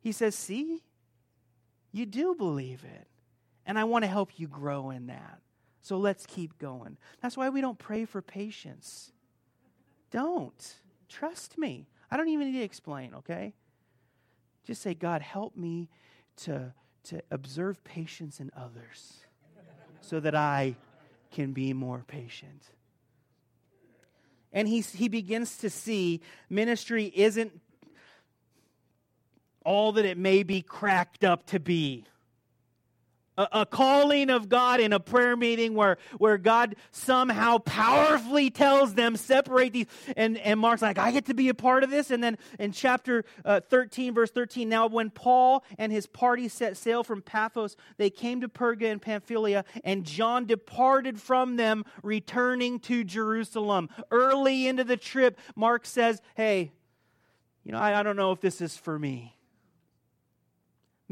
He 0.00 0.12
says, 0.12 0.34
See, 0.34 0.82
you 1.92 2.06
do 2.06 2.34
believe 2.34 2.84
it. 2.84 3.06
And 3.64 3.78
I 3.78 3.84
want 3.84 4.02
to 4.02 4.08
help 4.08 4.40
you 4.40 4.48
grow 4.48 4.90
in 4.90 5.06
that. 5.06 5.38
So 5.82 5.98
let's 5.98 6.26
keep 6.26 6.58
going. 6.58 6.96
That's 7.20 7.36
why 7.36 7.48
we 7.48 7.60
don't 7.60 7.78
pray 7.78 8.04
for 8.04 8.22
patience. 8.22 9.12
Don't. 10.10 10.76
Trust 11.08 11.58
me. 11.58 11.86
I 12.10 12.16
don't 12.16 12.28
even 12.28 12.52
need 12.52 12.58
to 12.58 12.64
explain, 12.64 13.14
okay? 13.14 13.54
Just 14.64 14.82
say, 14.82 14.94
God, 14.94 15.22
help 15.22 15.56
me 15.56 15.88
to, 16.38 16.72
to 17.04 17.22
observe 17.30 17.82
patience 17.84 18.40
in 18.40 18.50
others 18.56 19.18
so 20.00 20.20
that 20.20 20.34
I 20.34 20.76
can 21.30 21.52
be 21.52 21.72
more 21.72 22.04
patient. 22.06 22.64
And 24.52 24.68
he, 24.68 24.80
he 24.82 25.08
begins 25.08 25.56
to 25.58 25.70
see 25.70 26.20
ministry 26.50 27.10
isn't 27.14 27.58
all 29.64 29.92
that 29.92 30.04
it 30.04 30.18
may 30.18 30.42
be 30.42 30.62
cracked 30.62 31.24
up 31.24 31.46
to 31.46 31.60
be 31.60 32.04
a, 33.36 33.48
a, 33.52 33.66
calling 33.66 34.30
of 34.30 34.48
God 34.48 34.80
in 34.80 34.92
a 34.92 35.00
prayer 35.00 35.36
meeting 35.36 35.74
where, 35.74 35.98
where 36.18 36.38
God 36.38 36.76
somehow 36.90 37.58
powerfully 37.58 38.50
tells 38.50 38.94
them, 38.94 39.16
separate 39.16 39.72
these. 39.72 39.86
And, 40.16 40.36
and 40.38 40.60
Mark's 40.60 40.82
like, 40.82 40.98
I 40.98 41.12
get 41.12 41.26
to 41.26 41.34
be 41.34 41.48
a 41.48 41.54
part 41.54 41.82
of 41.82 41.90
this. 41.90 42.10
And 42.10 42.22
then 42.22 42.36
in 42.58 42.72
chapter 42.72 43.24
uh, 43.44 43.60
13, 43.60 44.14
verse 44.14 44.30
13, 44.30 44.68
now 44.68 44.86
when 44.86 45.10
Paul 45.10 45.64
and 45.78 45.90
his 45.90 46.06
party 46.06 46.48
set 46.48 46.76
sail 46.76 47.02
from 47.02 47.22
Paphos, 47.22 47.76
they 47.96 48.10
came 48.10 48.40
to 48.42 48.48
Perga 48.48 48.90
and 48.90 49.00
Pamphylia, 49.00 49.64
and 49.84 50.04
John 50.04 50.46
departed 50.46 51.20
from 51.20 51.56
them, 51.56 51.84
returning 52.02 52.80
to 52.80 53.04
Jerusalem. 53.04 53.88
Early 54.10 54.66
into 54.66 54.84
the 54.84 54.96
trip, 54.96 55.38
Mark 55.56 55.86
says, 55.86 56.20
Hey, 56.34 56.72
you 57.64 57.72
know, 57.72 57.78
I, 57.78 58.00
I 58.00 58.02
don't 58.02 58.16
know 58.16 58.32
if 58.32 58.40
this 58.40 58.60
is 58.60 58.76
for 58.76 58.98
me. 58.98 59.36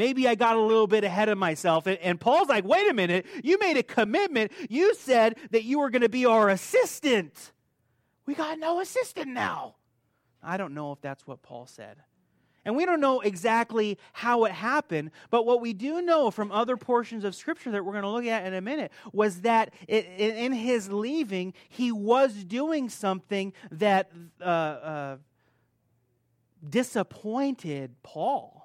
Maybe 0.00 0.26
I 0.26 0.34
got 0.34 0.56
a 0.56 0.60
little 0.60 0.86
bit 0.86 1.04
ahead 1.04 1.28
of 1.28 1.36
myself. 1.36 1.86
And, 1.86 1.98
and 1.98 2.18
Paul's 2.18 2.48
like, 2.48 2.64
wait 2.64 2.88
a 2.90 2.94
minute, 2.94 3.26
you 3.44 3.58
made 3.58 3.76
a 3.76 3.82
commitment. 3.82 4.50
You 4.70 4.94
said 4.94 5.36
that 5.50 5.64
you 5.64 5.78
were 5.78 5.90
going 5.90 6.00
to 6.00 6.08
be 6.08 6.24
our 6.24 6.48
assistant. 6.48 7.52
We 8.24 8.34
got 8.34 8.58
no 8.58 8.80
assistant 8.80 9.28
now. 9.28 9.74
I 10.42 10.56
don't 10.56 10.72
know 10.72 10.92
if 10.92 11.02
that's 11.02 11.26
what 11.26 11.42
Paul 11.42 11.66
said. 11.66 11.98
And 12.64 12.76
we 12.76 12.86
don't 12.86 13.02
know 13.02 13.20
exactly 13.20 13.98
how 14.14 14.46
it 14.46 14.52
happened, 14.52 15.10
but 15.28 15.44
what 15.44 15.60
we 15.60 15.74
do 15.74 16.00
know 16.00 16.30
from 16.30 16.50
other 16.50 16.78
portions 16.78 17.22
of 17.22 17.34
Scripture 17.34 17.70
that 17.72 17.84
we're 17.84 17.92
going 17.92 18.04
to 18.04 18.08
look 18.08 18.24
at 18.24 18.46
in 18.46 18.54
a 18.54 18.62
minute 18.62 18.92
was 19.12 19.42
that 19.42 19.74
it, 19.86 20.06
in 20.16 20.52
his 20.54 20.90
leaving, 20.90 21.52
he 21.68 21.92
was 21.92 22.42
doing 22.44 22.88
something 22.88 23.52
that 23.70 24.10
uh, 24.40 24.44
uh, 24.44 25.16
disappointed 26.66 27.96
Paul 28.02 28.59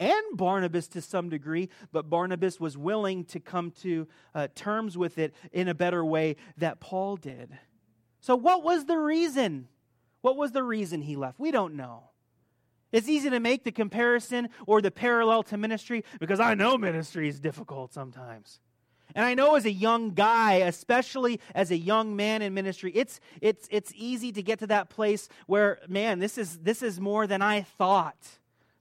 and 0.00 0.22
Barnabas 0.32 0.88
to 0.88 1.02
some 1.02 1.28
degree, 1.28 1.68
but 1.92 2.08
Barnabas 2.08 2.60
was 2.60 2.76
willing 2.76 3.24
to 3.26 3.40
come 3.40 3.70
to 3.82 4.06
uh, 4.34 4.48
terms 4.54 4.96
with 4.96 5.18
it 5.18 5.34
in 5.52 5.68
a 5.68 5.74
better 5.74 6.04
way 6.04 6.36
that 6.56 6.80
Paul 6.80 7.16
did. 7.16 7.56
So, 8.20 8.36
what 8.36 8.62
was 8.62 8.86
the 8.86 8.98
reason? 8.98 9.68
What 10.20 10.36
was 10.36 10.52
the 10.52 10.62
reason 10.62 11.02
he 11.02 11.16
left? 11.16 11.38
We 11.38 11.50
don't 11.50 11.74
know. 11.74 12.10
It's 12.90 13.08
easy 13.08 13.30
to 13.30 13.40
make 13.40 13.64
the 13.64 13.72
comparison 13.72 14.48
or 14.66 14.80
the 14.80 14.90
parallel 14.90 15.42
to 15.44 15.56
ministry 15.56 16.04
because 16.20 16.40
I 16.40 16.54
know 16.54 16.78
ministry 16.78 17.28
is 17.28 17.38
difficult 17.38 17.92
sometimes. 17.92 18.60
And 19.14 19.24
I 19.24 19.34
know 19.34 19.56
as 19.56 19.64
a 19.64 19.72
young 19.72 20.10
guy, 20.10 20.54
especially 20.54 21.40
as 21.54 21.70
a 21.70 21.76
young 21.76 22.14
man 22.14 22.42
in 22.42 22.54
ministry, 22.54 22.92
it's, 22.94 23.20
it's, 23.40 23.66
it's 23.70 23.92
easy 23.94 24.32
to 24.32 24.42
get 24.42 24.58
to 24.60 24.66
that 24.68 24.90
place 24.90 25.28
where, 25.46 25.80
man, 25.88 26.18
this 26.18 26.36
is, 26.36 26.58
this 26.58 26.82
is 26.82 27.00
more 27.00 27.26
than 27.26 27.40
I 27.40 27.62
thought. 27.62 28.38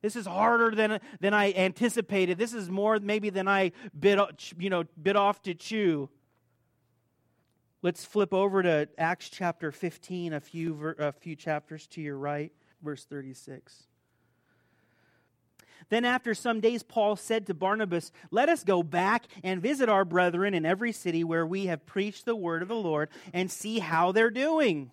This 0.08 0.16
is 0.16 0.26
harder 0.26 0.74
than, 0.74 1.02
than 1.20 1.34
I 1.34 1.52
anticipated. 1.52 2.38
This 2.38 2.54
is 2.54 2.70
more 2.70 2.98
maybe 2.98 3.30
than 3.30 3.46
I 3.46 3.74
bit, 4.00 4.18
you 4.58 4.70
know, 4.70 4.86
bit 5.04 5.18
off 5.18 5.42
to 5.42 5.54
chew. 5.54 6.08
Let's 7.82 8.06
flip 8.06 8.34
over 8.34 8.64
to 8.64 8.88
Acts 8.98 9.28
chapter 9.28 9.70
15, 9.70 10.32
a 10.32 10.40
few, 10.40 10.96
a 10.98 11.12
few 11.12 11.36
chapters 11.36 11.88
to 11.88 12.02
your 12.02 12.18
right, 12.18 12.54
verse 12.82 13.04
36. 13.04 13.84
Then, 15.90 16.06
after 16.06 16.34
some 16.34 16.62
days, 16.62 16.84
Paul 16.84 17.18
said 17.18 17.46
to 17.48 17.54
Barnabas, 17.54 18.14
Let 18.32 18.48
us 18.48 18.64
go 18.64 18.84
back 18.84 19.26
and 19.44 19.62
visit 19.62 19.90
our 19.90 20.06
brethren 20.06 20.54
in 20.54 20.66
every 20.66 20.94
city 20.94 21.26
where 21.26 21.46
we 21.46 21.66
have 21.66 21.86
preached 21.86 22.24
the 22.24 22.34
word 22.34 22.62
of 22.62 22.70
the 22.70 22.76
Lord 22.76 23.10
and 23.34 23.52
see 23.52 23.80
how 23.80 24.14
they're 24.14 24.32
doing. 24.32 24.92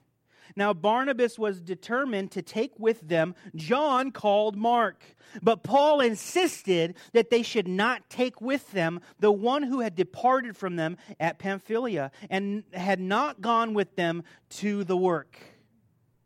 Now, 0.56 0.72
Barnabas 0.72 1.38
was 1.38 1.60
determined 1.60 2.30
to 2.32 2.42
take 2.42 2.78
with 2.78 3.00
them 3.08 3.34
John 3.54 4.10
called 4.10 4.56
Mark. 4.56 5.04
But 5.42 5.62
Paul 5.62 6.00
insisted 6.00 6.96
that 7.12 7.30
they 7.30 7.42
should 7.42 7.68
not 7.68 8.08
take 8.08 8.40
with 8.40 8.70
them 8.72 9.00
the 9.18 9.32
one 9.32 9.64
who 9.64 9.80
had 9.80 9.94
departed 9.94 10.56
from 10.56 10.76
them 10.76 10.96
at 11.18 11.38
Pamphylia 11.38 12.10
and 12.30 12.64
had 12.72 13.00
not 13.00 13.40
gone 13.40 13.74
with 13.74 13.96
them 13.96 14.22
to 14.50 14.84
the 14.84 14.96
work. 14.96 15.38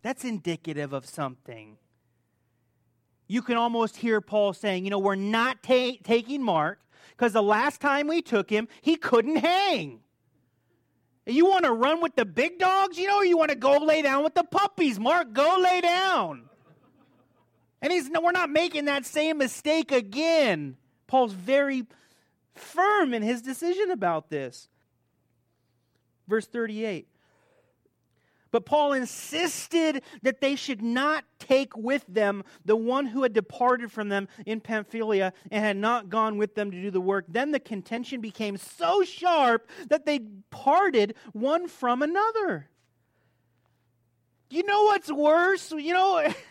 That's 0.02 0.24
indicative 0.24 0.92
of 0.92 1.06
something. 1.06 1.76
You 3.26 3.42
can 3.42 3.56
almost 3.56 3.96
hear 3.96 4.20
Paul 4.20 4.52
saying, 4.52 4.84
You 4.84 4.90
know, 4.90 4.98
we're 4.98 5.14
not 5.14 5.62
ta- 5.62 5.98
taking 6.02 6.42
Mark 6.42 6.80
because 7.10 7.32
the 7.32 7.42
last 7.42 7.80
time 7.80 8.08
we 8.08 8.22
took 8.22 8.48
him, 8.48 8.68
he 8.80 8.96
couldn't 8.96 9.36
hang. 9.36 10.00
You 11.28 11.44
want 11.44 11.66
to 11.66 11.72
run 11.72 12.00
with 12.00 12.16
the 12.16 12.24
big 12.24 12.58
dogs, 12.58 12.96
you 12.96 13.06
know, 13.06 13.20
you 13.20 13.36
want 13.36 13.50
to 13.50 13.56
go 13.56 13.76
lay 13.76 14.00
down 14.00 14.24
with 14.24 14.34
the 14.34 14.44
puppies? 14.44 14.98
Mark, 14.98 15.34
go 15.34 15.58
lay 15.62 15.82
down. 15.82 16.48
And 17.82 17.92
he's 17.92 18.08
no, 18.08 18.22
we're 18.22 18.32
not 18.32 18.50
making 18.50 18.86
that 18.86 19.04
same 19.04 19.38
mistake 19.38 19.92
again. 19.92 20.76
Paul's 21.06 21.34
very 21.34 21.86
firm 22.54 23.12
in 23.12 23.22
his 23.22 23.42
decision 23.42 23.90
about 23.90 24.30
this. 24.30 24.68
Verse 26.26 26.46
38. 26.46 27.06
But 28.50 28.64
Paul 28.64 28.94
insisted 28.94 30.02
that 30.22 30.40
they 30.40 30.56
should 30.56 30.82
not 30.82 31.24
take 31.38 31.76
with 31.76 32.04
them 32.08 32.44
the 32.64 32.76
one 32.76 33.06
who 33.06 33.22
had 33.22 33.32
departed 33.32 33.92
from 33.92 34.08
them 34.08 34.28
in 34.46 34.60
Pamphylia 34.60 35.32
and 35.50 35.64
had 35.64 35.76
not 35.76 36.08
gone 36.08 36.38
with 36.38 36.54
them 36.54 36.70
to 36.70 36.80
do 36.80 36.90
the 36.90 37.00
work. 37.00 37.26
Then 37.28 37.52
the 37.52 37.60
contention 37.60 38.20
became 38.20 38.56
so 38.56 39.04
sharp 39.04 39.68
that 39.88 40.06
they 40.06 40.20
parted 40.50 41.14
one 41.32 41.68
from 41.68 42.02
another. 42.02 42.68
You 44.50 44.62
know 44.64 44.84
what's 44.84 45.12
worse? 45.12 45.72
You 45.72 45.92
know. 45.92 46.32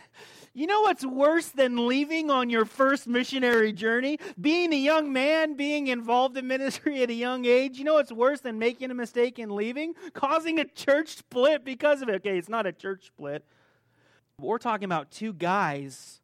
You 0.58 0.65
know 0.65 0.82
what's 0.82 1.06
worse 1.06 1.50
than 1.50 1.86
leaving 1.86 2.32
on 2.32 2.50
your 2.50 2.65
first 2.65 3.06
missionary 3.06 3.72
journey? 3.72 4.17
Being 4.41 4.74
a 4.74 4.78
young 4.78 5.13
man, 5.13 5.54
being 5.54 5.86
involved 5.86 6.36
in 6.36 6.48
ministry 6.48 7.04
at 7.04 7.12
a 7.12 7.13
young 7.13 7.46
age. 7.46 7.78
You 7.78 7.84
know 7.84 7.93
what's 7.93 8.12
worse 8.12 8.41
than 8.41 8.58
making 8.58 8.89
a 8.89 8.96
mistake 8.96 9.38
and 9.38 9.52
leaving? 9.52 9.93
Causing 10.15 10.60
a 10.60 10.65
church 10.65 11.17
split 11.17 11.63
because 11.63 12.02
of 12.02 12.10
it. 12.10 12.15
Okay, 12.15 12.39
it's 12.39 12.50
not 12.50 12.65
a 12.65 12.72
church 12.72 13.06
split. 13.06 13.46
We're 14.41 14.58
talking 14.58 14.86
about 14.86 15.12
two 15.12 15.32
guys 15.32 16.22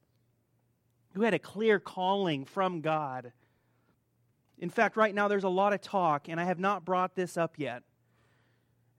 who 1.13 1.21
had 1.21 1.35
a 1.35 1.39
clear 1.39 1.79
calling 1.79 2.43
from 2.43 2.81
God. 2.81 3.33
In 4.57 4.71
fact, 4.71 4.97
right 4.97 5.13
now 5.13 5.27
there's 5.27 5.43
a 5.43 5.49
lot 5.49 5.73
of 5.73 5.81
talk, 5.81 6.27
and 6.27 6.39
I 6.39 6.45
have 6.45 6.57
not 6.57 6.83
brought 6.83 7.13
this 7.13 7.37
up 7.37 7.59
yet 7.59 7.83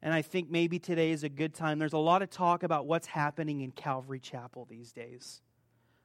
and 0.05 0.13
I 0.13 0.21
think 0.21 0.51
maybe 0.51 0.79
today 0.79 1.13
is 1.13 1.25
a 1.25 1.31
good 1.31 1.55
time. 1.55 1.79
There's 1.79 1.95
a 1.95 1.99
lot 1.99 2.21
of 2.21 2.29
talk 2.29 2.63
about 2.63 2.87
what's 2.87 3.07
happening 3.07 3.63
in 3.63 3.71
Calvary 3.71 4.21
Chapel 4.21 4.67
these 4.69 4.93
days. 4.93 5.41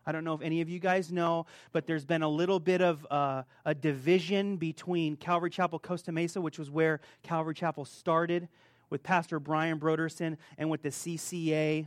I 0.05 0.13
don't 0.13 0.23
know 0.23 0.33
if 0.33 0.41
any 0.41 0.61
of 0.61 0.69
you 0.69 0.79
guys 0.79 1.11
know, 1.11 1.45
but 1.73 1.85
there's 1.85 2.05
been 2.05 2.21
a 2.21 2.29
little 2.29 2.61
bit 2.61 2.81
of 2.81 3.05
uh, 3.11 3.43
a 3.65 3.75
division 3.75 4.55
between 4.55 5.17
Calvary 5.17 5.49
Chapel 5.49 5.79
Costa 5.79 6.13
Mesa, 6.13 6.39
which 6.39 6.57
was 6.57 6.71
where 6.71 7.01
Calvary 7.23 7.53
Chapel 7.53 7.83
started, 7.83 8.47
with 8.89 9.03
Pastor 9.03 9.37
Brian 9.37 9.79
Brodersen, 9.81 10.37
and 10.57 10.69
with 10.69 10.81
the 10.81 10.89
CCA. 10.89 11.85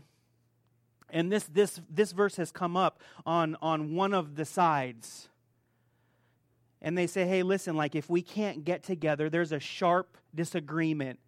And 1.09 1.33
this, 1.33 1.45
this, 1.45 1.81
this 1.89 2.13
verse 2.13 2.37
has 2.37 2.53
come 2.53 2.77
up 2.77 3.01
on, 3.25 3.57
on 3.63 3.95
one 3.95 4.13
of 4.13 4.37
the 4.37 4.45
sides. 4.45 5.31
And 6.83 6.97
they 6.97 7.07
say, 7.07 7.25
hey, 7.25 7.43
listen, 7.43 7.75
like 7.75 7.95
if 7.95 8.11
we 8.11 8.21
can't 8.21 8.67
get 8.67 8.83
together, 8.83 9.31
there's 9.31 9.53
a 9.53 9.61
sharp 9.61 10.19
disagreement 10.35 11.19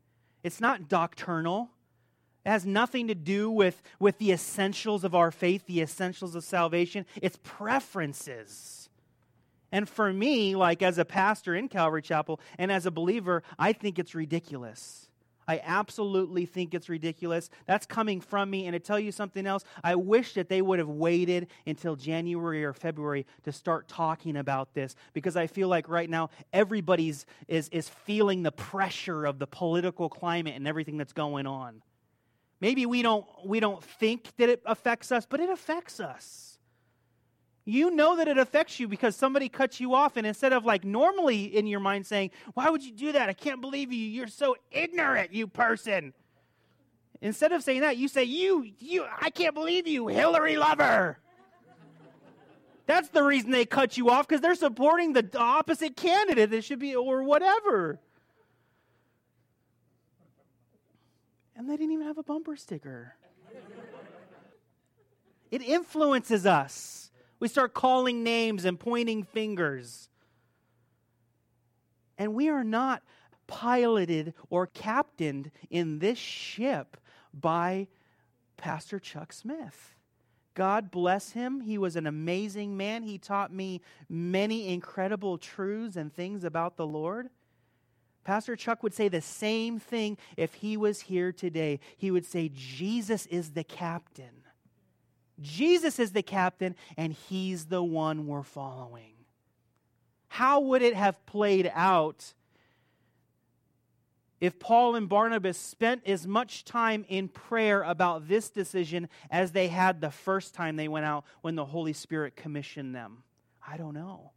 it's 0.45 0.61
not 0.61 0.89
doctrinal. 0.89 1.71
It 2.45 2.51
has 2.51 2.67
nothing 2.67 3.09
to 3.09 3.15
do 3.15 3.51
with, 3.51 3.83
with 3.99 4.19
the 4.19 4.31
essentials 4.31 5.03
of 5.03 5.15
our 5.15 5.31
faith, 5.31 5.67
the 5.67 5.81
essentials 5.81 6.35
of 6.35 6.45
salvation. 6.45 7.07
It's 7.21 7.39
preferences. 7.43 8.91
And 9.73 9.89
for 9.89 10.13
me, 10.13 10.55
like 10.55 10.83
as 10.83 10.99
a 10.99 11.05
pastor 11.05 11.55
in 11.55 11.69
Calvary 11.69 12.03
Chapel 12.03 12.39
and 12.59 12.71
as 12.71 12.87
a 12.87 12.93
believer, 12.93 13.43
I 13.59 13.73
think 13.73 13.99
it's 13.99 14.15
ridiculous. 14.15 15.09
I 15.47 15.61
absolutely 15.65 16.47
think 16.47 16.75
it's 16.75 16.89
ridiculous. 16.89 17.51
That's 17.67 17.87
coming 17.87 18.21
from 18.21 18.51
me. 18.51 18.67
And 18.67 18.75
to 18.75 18.81
tell 18.81 18.99
you 18.99 19.13
something 19.13 19.47
else, 19.47 19.65
I 19.83 19.95
wish 19.95 20.35
that 20.35 20.49
they 20.49 20.63
would 20.63 20.79
have 20.79 20.89
waited 20.89 21.49
until 21.67 21.97
January 21.97 22.65
or 22.65 22.73
February 22.73 23.27
to 23.45 23.53
start 23.53 23.89
talking 23.89 24.37
about 24.37 24.75
this 24.75 24.97
because 25.13 25.37
I 25.37 25.47
feel 25.47 25.69
like 25.69 25.89
right 25.89 26.09
now 26.09 26.31
everybody's 26.53 27.27
is, 27.49 27.69
is 27.71 27.89
feeling 27.89 28.43
the 28.43 28.53
pressure 28.53 29.27
of 29.27 29.39
the 29.39 29.47
political 29.47 30.09
climate 30.09 30.55
and 30.57 30.67
everything 30.67 30.97
that's 30.97 31.13
going 31.13 31.47
on. 31.47 31.83
Maybe 32.61 32.87
we 32.87 33.03
don't, 33.03 33.27
we 33.45 33.61
don't 33.61 33.83
think 33.83 34.29
that 34.39 34.49
it 34.49 34.63
affects 34.65 35.13
us, 35.13 35.27
but 35.29 35.41
it 35.41 35.51
affects 35.51 36.01
us. 36.01 36.54
You 37.67 37.91
know 37.91 38.17
that 38.17 38.29
it 38.29 38.37
affects 38.37 38.79
you 38.79 38.89
because 38.89 39.17
somebody 39.17 39.49
cuts 39.49 39.81
you 39.81 39.95
off, 39.95 40.17
and 40.17 40.27
instead 40.27 40.53
of 40.53 40.67
like 40.67 40.85
normally 40.85 41.45
in 41.45 41.67
your 41.67 41.81
mind 41.81 42.07
saying, 42.07 42.31
Why 42.53 42.69
would 42.69 42.83
you 42.83 42.93
do 42.93 43.13
that? 43.13 43.29
I 43.29 43.33
can't 43.33 43.61
believe 43.61 43.91
you. 43.91 44.07
You're 44.07 44.27
so 44.27 44.57
ignorant, 44.71 45.33
you 45.33 45.47
person. 45.47 46.13
Instead 47.23 47.53
of 47.53 47.63
saying 47.63 47.81
that, 47.81 47.97
you 47.97 48.09
say, 48.09 48.25
You, 48.25 48.71
you, 48.79 49.07
I 49.19 49.31
can't 49.31 49.55
believe 49.55 49.87
you, 49.87 50.09
Hillary 50.09 50.57
lover. 50.57 51.19
That's 52.87 53.09
the 53.09 53.23
reason 53.23 53.51
they 53.51 53.65
cut 53.65 53.97
you 53.97 54.11
off 54.11 54.29
because 54.29 54.43
they're 54.43 54.55
supporting 54.55 55.15
the 55.15 55.27
opposite 55.39 55.97
candidate 55.97 56.51
that 56.51 56.65
should 56.65 56.79
be, 56.79 56.95
or 56.95 57.23
whatever. 57.23 57.99
And 61.57 61.71
they 61.71 61.79
didn't 61.79 61.93
even 61.93 62.07
have 62.07 62.19
a 62.19 62.23
bumper 62.23 62.57
sticker. 62.57 63.15
it 65.51 65.63
influences 65.63 66.45
us. 66.45 67.04
We 67.45 67.49
start 67.49 67.75
calling 67.75 68.25
names 68.25 68.65
and 68.65 68.81
pointing 68.81 69.23
fingers. 69.23 70.09
And 72.17 72.33
we 72.33 72.49
are 72.49 72.65
not 72.65 73.03
piloted 73.47 74.33
or 74.49 74.67
captained 74.67 75.51
in 75.69 75.99
this 75.99 76.17
ship 76.17 76.97
by 77.35 77.89
Pastor 78.57 78.99
Chuck 78.99 79.31
Smith. 79.31 79.95
God 80.55 80.91
bless 80.91 81.33
him. 81.33 81.61
He 81.61 81.77
was 81.77 81.97
an 81.97 82.07
amazing 82.07 82.79
man. 82.79 83.03
He 83.03 83.19
taught 83.19 83.53
me 83.53 83.83
many 84.09 84.73
incredible 84.73 85.37
truths 85.37 85.97
and 85.97 86.11
things 86.11 86.45
about 86.45 86.79
the 86.79 86.87
Lord. 86.87 87.29
Pastor 88.25 88.57
Chuck 88.57 88.83
would 88.83 88.95
say 88.95 89.09
the 89.09 89.21
same 89.21 89.79
thing 89.79 90.17
if 90.39 90.55
he 90.55 90.79
was 90.79 91.03
here 91.03 91.31
today. 91.31 91.81
He 91.99 92.11
would 92.11 92.25
say, 92.25 92.51
Jesus 92.55 93.27
is 93.27 93.51
the 93.51 93.65
captain. 93.65 94.44
Jesus 95.41 95.99
is 95.99 96.13
the 96.13 96.23
captain, 96.23 96.77
and 96.97 97.13
he's 97.13 97.67
the 97.67 97.83
one 97.83 98.27
we're 98.27 98.43
following. 98.43 99.15
How 100.29 100.61
would 100.61 100.83
it 100.83 100.95
have 100.95 101.25
played 101.27 101.71
out 101.75 102.35
if 104.41 104.59
Paul 104.59 104.95
and 104.95 105.09
Barnabas 105.09 105.57
spent 105.57 106.03
as 106.07 106.27
much 106.27 106.65
time 106.65 107.05
in 107.09 107.29
prayer 107.29 107.83
about 107.83 108.29
this 108.29 108.51
decision 108.51 109.09
as 109.31 109.53
they 109.53 109.69
had 109.69 110.01
the 110.01 110.11
first 110.11 110.55
time 110.55 110.77
they 110.77 110.89
went 110.89 111.07
out 111.07 111.25
when 111.41 111.55
the 111.55 111.65
Holy 111.65 111.93
Spirit 111.93 112.37
commissioned 112.37 112.95
them? 112.95 113.23
I 113.67 113.77
don't 113.77 113.95
know. 113.95 114.33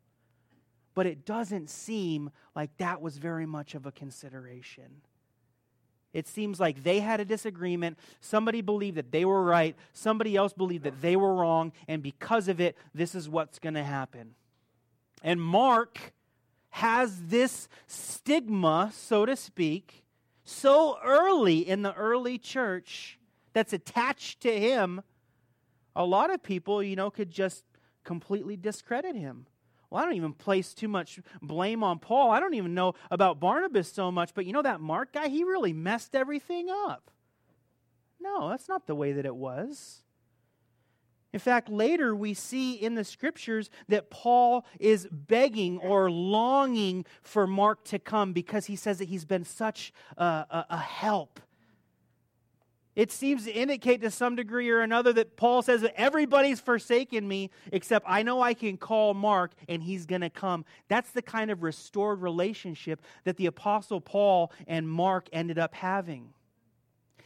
But 0.93 1.07
it 1.07 1.25
doesn't 1.25 1.69
seem 1.69 2.31
like 2.55 2.75
that 2.77 3.01
was 3.01 3.17
very 3.17 3.45
much 3.45 3.75
of 3.75 3.85
a 3.85 3.91
consideration. 3.91 5.01
It 6.13 6.27
seems 6.27 6.59
like 6.59 6.83
they 6.83 6.99
had 6.99 7.19
a 7.19 7.25
disagreement. 7.25 7.99
Somebody 8.21 8.61
believed 8.61 8.97
that 8.97 9.11
they 9.11 9.25
were 9.25 9.43
right. 9.43 9.75
Somebody 9.93 10.35
else 10.35 10.53
believed 10.53 10.83
that 10.85 11.01
they 11.01 11.15
were 11.15 11.35
wrong. 11.35 11.73
And 11.87 12.01
because 12.01 12.47
of 12.47 12.59
it, 12.59 12.77
this 12.93 13.13
is 13.13 13.29
what's 13.29 13.59
going 13.59 13.75
to 13.75 13.83
happen. 13.83 14.35
And 15.21 15.41
Mark 15.41 16.13
has 16.69 17.27
this 17.27 17.67
stigma, 17.87 18.91
so 18.93 19.25
to 19.25 19.35
speak, 19.35 20.03
so 20.43 20.97
early 21.03 21.59
in 21.59 21.81
the 21.81 21.93
early 21.93 22.37
church 22.37 23.19
that's 23.53 23.73
attached 23.73 24.41
to 24.41 24.59
him. 24.59 25.01
A 25.95 26.05
lot 26.05 26.31
of 26.31 26.43
people, 26.43 26.81
you 26.81 26.95
know, 26.95 27.09
could 27.09 27.31
just 27.31 27.63
completely 28.03 28.55
discredit 28.55 29.15
him. 29.15 29.47
Well, 29.89 30.01
I 30.01 30.05
don't 30.05 30.15
even 30.15 30.33
place 30.33 30.73
too 30.73 30.87
much 30.87 31.19
blame 31.41 31.83
on 31.83 31.99
Paul. 31.99 32.31
I 32.31 32.39
don't 32.39 32.53
even 32.55 32.73
know 32.73 32.93
about 33.09 33.39
Barnabas 33.39 33.91
so 33.91 34.11
much, 34.11 34.33
but 34.33 34.45
you 34.45 34.53
know 34.53 34.61
that 34.61 34.81
Mark 34.81 35.13
guy, 35.13 35.29
he 35.29 35.43
really 35.43 35.73
messed 35.73 36.15
everything 36.15 36.69
up. 36.69 37.09
No, 38.19 38.49
that's 38.49 38.67
not 38.67 38.87
the 38.87 38.95
way 38.95 39.13
that 39.13 39.25
it 39.25 39.35
was. 39.35 40.03
In 41.33 41.39
fact, 41.39 41.69
later 41.69 42.15
we 42.15 42.33
see 42.33 42.73
in 42.73 42.95
the 42.95 43.03
scriptures 43.03 43.69
that 43.87 44.09
Paul 44.09 44.65
is 44.79 45.07
begging 45.11 45.77
or 45.79 46.09
longing 46.09 47.05
for 47.21 47.45
Mark 47.45 47.83
to 47.85 47.99
come 47.99 48.33
because 48.33 48.65
he 48.65 48.75
says 48.75 48.97
that 48.99 49.09
he's 49.09 49.25
been 49.25 49.43
such 49.43 49.93
a, 50.17 50.23
a, 50.23 50.65
a 50.71 50.77
help 50.77 51.39
it 52.97 53.11
seems 53.11 53.45
to 53.45 53.51
indicate 53.51 54.01
to 54.01 54.09
some 54.09 54.35
degree 54.35 54.71
or 54.71 54.81
another 54.81 55.13
that 55.13 55.37
Paul 55.37 55.61
says 55.61 55.81
that 55.81 55.93
everybody's 55.95 56.59
forsaken 56.59 57.27
me 57.27 57.51
except 57.71 58.07
I 58.09 58.23
know 58.23 58.41
I 58.41 58.55
can 58.55 58.75
call 58.75 59.13
Mark 59.13 59.51
and 59.69 59.83
he's 59.83 60.07
going 60.07 60.21
to 60.21 60.31
come. 60.31 60.65
That's 60.87 61.11
the 61.11 61.21
kind 61.21 61.51
of 61.51 61.61
restored 61.61 62.23
relationship 62.23 62.99
that 63.23 63.37
the 63.37 63.45
Apostle 63.45 64.01
Paul 64.01 64.51
and 64.65 64.89
Mark 64.89 65.29
ended 65.31 65.59
up 65.59 65.75
having. 65.75 66.33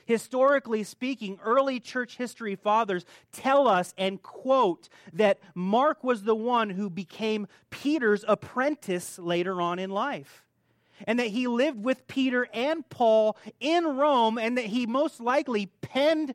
Historically 0.05 0.83
speaking, 0.83 1.39
early 1.41 1.79
church 1.79 2.17
history 2.17 2.57
fathers 2.57 3.05
tell 3.31 3.65
us 3.65 3.93
and 3.97 4.21
quote 4.21 4.89
that 5.13 5.39
Mark 5.55 6.03
was 6.03 6.23
the 6.23 6.35
one 6.35 6.71
who 6.71 6.89
became 6.89 7.47
Peter's 7.69 8.25
apprentice 8.27 9.17
later 9.17 9.61
on 9.61 9.79
in 9.79 9.89
life 9.89 10.43
and 11.07 11.19
that 11.19 11.27
he 11.27 11.47
lived 11.47 11.83
with 11.83 12.07
Peter 12.07 12.47
and 12.53 12.87
Paul 12.89 13.37
in 13.59 13.85
Rome, 13.85 14.37
and 14.37 14.57
that 14.57 14.65
he 14.65 14.85
most 14.85 15.19
likely 15.19 15.67
penned 15.81 16.33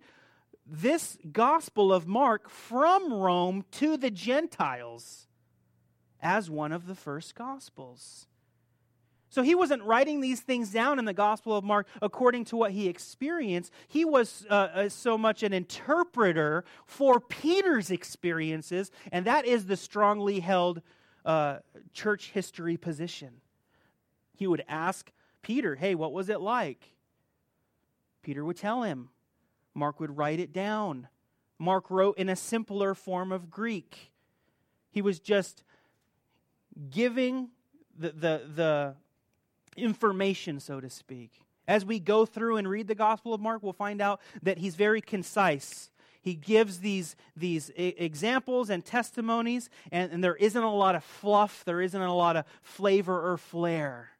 this 0.67 1.17
gospel 1.31 1.93
of 1.93 2.07
Mark 2.07 2.51
from 2.51 3.13
Rome 3.13 3.65
to 3.73 3.97
the 3.97 4.11
Gentiles 4.11 5.29
as 6.21 6.51
one 6.51 6.73
of 6.73 6.87
the 6.87 6.95
first 6.95 7.35
gospels. 7.35 8.27
So 9.29 9.43
he 9.43 9.55
wasn't 9.55 9.83
writing 9.83 10.21
these 10.21 10.41
things 10.41 10.73
down 10.73 10.99
in 10.99 11.05
the 11.05 11.13
Gospel 11.13 11.57
of 11.57 11.63
Mark 11.63 11.87
according 12.01 12.47
to 12.47 12.57
what 12.57 12.71
he 12.71 12.89
experienced. 12.89 13.71
He 13.87 14.05
was 14.05 14.47
uh, 14.49 14.55
uh, 14.55 14.89
so 14.89 15.19
much 15.19 15.43
an 15.43 15.53
interpreter 15.53 16.65
for 16.87 17.21
Peter's 17.21 17.91
experiences, 17.91 18.91
and 19.13 19.27
that 19.27 19.45
is 19.45 19.67
the 19.67 19.77
strongly 19.77 20.41
held 20.41 20.81
uh, 21.25 21.59
church 21.93 22.31
history 22.31 22.77
position. 22.77 23.43
He 24.37 24.47
would 24.47 24.65
ask 24.69 25.11
Peter, 25.43 25.75
Hey, 25.75 25.95
what 25.95 26.13
was 26.13 26.29
it 26.29 26.41
like? 26.41 26.93
Peter 28.23 28.45
would 28.45 28.57
tell 28.57 28.83
him. 28.83 29.09
Mark 29.75 30.01
would 30.01 30.17
write 30.17 30.41
it 30.41 30.53
down. 30.53 31.09
Mark 31.59 31.91
wrote 31.91 32.19
in 32.19 32.29
a 32.29 32.37
simpler 32.37 32.95
form 32.95 33.33
of 33.33 33.51
Greek. 33.51 34.13
He 34.91 35.03
was 35.03 35.21
just 35.21 35.63
giving 36.91 37.51
the, 37.99 38.11
the, 38.11 38.43
the 38.55 38.95
information, 39.77 40.61
so 40.61 40.81
to 40.81 40.91
speak. 40.91 41.33
As 41.69 41.85
we 41.85 41.99
go 41.99 42.27
through 42.27 42.57
and 42.57 42.69
read 42.69 42.89
the 42.89 42.95
Gospel 42.95 43.35
of 43.35 43.41
Mark, 43.41 43.63
we'll 43.63 43.73
find 43.73 44.01
out 44.01 44.21
that 44.43 44.59
he's 44.59 44.77
very 44.77 45.01
concise. 45.01 45.91
He 46.21 46.35
gives 46.35 46.81
these, 46.81 47.15
these 47.37 47.71
examples 47.77 48.71
and 48.71 48.85
testimonies, 48.85 49.71
and, 49.93 50.11
and 50.13 50.25
there 50.25 50.37
isn't 50.37 50.63
a 50.63 50.75
lot 50.75 50.95
of 50.95 51.05
fluff, 51.05 51.63
there 51.65 51.81
isn't 51.81 52.01
a 52.01 52.15
lot 52.15 52.37
of 52.37 52.45
flavor 52.63 53.33
or 53.33 53.37
flair. 53.37 54.11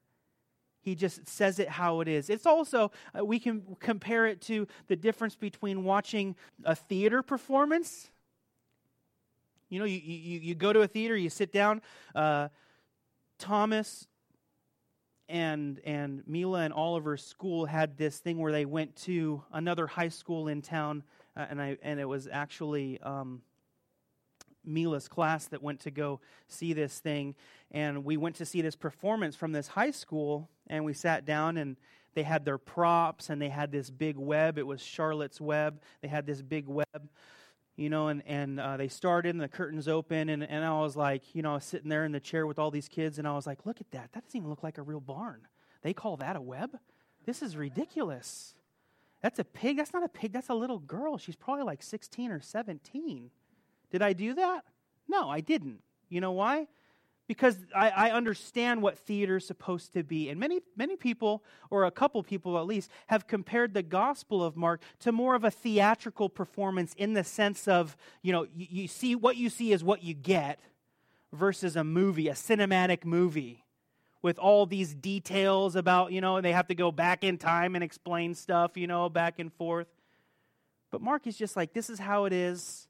He 0.87 0.95
just 0.95 1.27
says 1.27 1.59
it 1.59 1.69
how 1.69 2.01
it 2.01 2.07
is. 2.07 2.31
It's 2.31 2.47
also, 2.47 2.93
uh, 3.13 3.25
we 3.25 3.41
can 3.41 3.77
compare 3.81 4.25
it 4.29 4.41
to 4.43 4.69
the 4.87 4.95
difference 4.95 5.35
between 5.35 5.83
watching 5.83 6.37
a 6.65 6.77
theater 6.77 7.25
performance. 7.25 8.09
You 9.69 9.81
know, 9.81 9.85
you, 9.85 9.99
you, 9.99 10.39
you 10.39 10.55
go 10.55 10.73
to 10.73 10.83
a 10.83 10.87
theater, 10.87 11.17
you 11.17 11.29
sit 11.29 11.53
down. 11.53 11.83
Uh, 12.15 12.51
Thomas 13.37 14.07
and 15.29 15.81
and 15.85 16.23
Mila 16.25 16.61
and 16.61 16.73
Oliver's 16.73 17.27
school 17.27 17.67
had 17.67 17.99
this 17.99 18.21
thing 18.21 18.39
where 18.39 18.53
they 18.53 18.65
went 18.65 18.95
to 19.07 19.43
another 19.53 19.89
high 19.89 20.11
school 20.11 20.47
in 20.47 20.63
town, 20.63 21.03
uh, 21.37 21.47
and 21.51 21.61
I 21.61 21.79
and 21.83 21.99
it 21.99 22.05
was 22.05 22.29
actually 22.31 23.01
um, 23.01 23.43
Mila's 24.65 25.09
class 25.09 25.47
that 25.49 25.65
went 25.65 25.81
to 25.81 25.91
go 25.91 26.21
see 26.47 26.73
this 26.75 27.01
thing, 27.01 27.35
and 27.73 28.05
we 28.05 28.17
went 28.17 28.37
to 28.37 28.47
see 28.47 28.63
this 28.63 28.77
performance 28.77 29.35
from 29.35 29.51
this 29.51 29.67
high 29.67 29.91
school 29.91 30.49
and 30.69 30.85
we 30.85 30.93
sat 30.93 31.25
down 31.25 31.57
and 31.57 31.77
they 32.15 32.23
had 32.23 32.45
their 32.45 32.59
props 32.59 33.29
and 33.29 33.41
they 33.41 33.49
had 33.49 33.71
this 33.71 33.91
big 33.91 34.17
web. 34.17 34.59
It 34.59 34.67
was 34.67 34.81
Charlotte's 34.81 35.41
Web. 35.41 35.83
They 36.01 36.09
had 36.09 36.27
this 36.27 36.41
big 36.41 36.67
web, 36.67 37.09
you 37.77 37.91
know, 37.91 38.09
and, 38.09 38.23
and 38.27 38.59
uh, 38.59 38.79
they 38.79 38.89
started 38.89 39.35
and 39.35 39.41
the 39.41 39.49
curtains 39.49 39.87
open. 39.87 40.31
And, 40.31 40.43
and 40.43 40.65
I 40.65 40.81
was 40.81 40.97
like, 40.97 41.35
you 41.35 41.43
know, 41.43 41.53
I 41.53 41.55
was 41.57 41.65
sitting 41.65 41.91
there 41.91 42.05
in 42.05 42.13
the 42.13 42.21
chair 42.21 42.47
with 42.47 42.59
all 42.59 42.71
these 42.71 42.89
kids 42.89 43.19
and 43.19 43.29
I 43.29 43.35
was 43.35 43.47
like, 43.47 43.67
look 43.67 43.81
at 43.81 43.91
that. 43.91 44.13
That 44.13 44.25
doesn't 44.25 44.37
even 44.39 44.49
look 44.49 44.63
like 44.63 44.79
a 44.79 44.83
real 44.83 45.01
barn. 45.01 45.43
They 45.83 45.93
call 45.93 46.17
that 46.17 46.37
a 46.37 46.41
web? 46.41 46.79
This 47.27 47.43
is 47.43 47.57
ridiculous. 47.57 48.55
That's 49.21 49.39
a 49.39 49.45
pig. 49.45 49.77
That's 49.77 49.93
not 49.93 50.03
a 50.03 50.09
pig. 50.09 50.33
That's 50.33 50.49
a 50.49 50.55
little 50.55 50.79
girl. 50.79 51.19
She's 51.19 51.37
probably 51.37 51.65
like 51.65 51.83
16 51.83 52.31
or 52.31 52.41
17. 52.41 53.31
Did 53.91 54.03
I 54.03 54.15
do 54.15 54.35
that? 54.35 54.65
No, 55.09 55.29
I 55.29 55.41
didn't. 55.41 55.81
You 56.09 56.21
know 56.21 56.33
why? 56.33 56.69
Because 57.27 57.59
I, 57.75 57.91
I, 57.91 58.11
understand 58.11 58.83
what 58.83 58.99
theater 58.99 59.37
is 59.37 59.47
supposed 59.47 59.93
to 59.95 60.05
be. 60.05 60.29
And 60.29 60.39
many, 60.39 60.61
many 60.77 60.97
people, 60.97 61.43
or 61.71 61.85
a 61.85 61.91
couple 61.91 62.23
people 62.23 62.59
at 62.59 62.67
least, 62.67 62.91
have 63.09 63.27
compared 63.27 63.75
the 63.75 63.83
Gospel 63.83 64.45
of 64.45 64.57
Mark 64.57 64.83
to 65.01 65.13
more 65.13 65.35
of 65.35 65.45
a 65.45 65.51
theatrical 65.51 66.29
performance 66.29 66.95
in 66.95 67.15
the 67.15 67.25
sense 67.25 67.67
of, 67.67 67.97
you 68.23 68.33
know, 68.33 68.47
you, 68.55 68.67
you 68.71 68.89
see 68.89 69.15
what 69.15 69.37
you 69.37 69.51
see 69.51 69.73
is 69.73 69.83
what 69.83 70.03
you 70.03 70.15
get 70.15 70.61
versus 71.33 71.75
a 71.77 71.85
movie, 71.85 72.29
a 72.29 72.35
cinematic 72.35 73.05
movie 73.05 73.65
with 74.23 74.39
all 74.39 74.67
these 74.67 74.95
details 74.95 75.77
about, 75.77 76.13
you 76.13 76.21
know, 76.21 76.41
they 76.41 76.53
have 76.53 76.69
to 76.69 76.75
go 76.75 76.93
back 76.93 77.25
in 77.25 77.39
time 77.39 77.75
and 77.75 77.83
explain 77.83 78.35
stuff, 78.35 78.77
you 78.77 78.87
know, 78.87 79.09
back 79.09 79.39
and 79.39 79.53
forth. 79.53 79.89
But 80.91 81.01
Mark 81.01 81.27
is 81.27 81.37
just 81.37 81.57
like, 81.57 81.73
this 81.73 81.91
is 81.91 81.99
how 81.99 82.25
it 82.25 82.33
is 82.33 82.87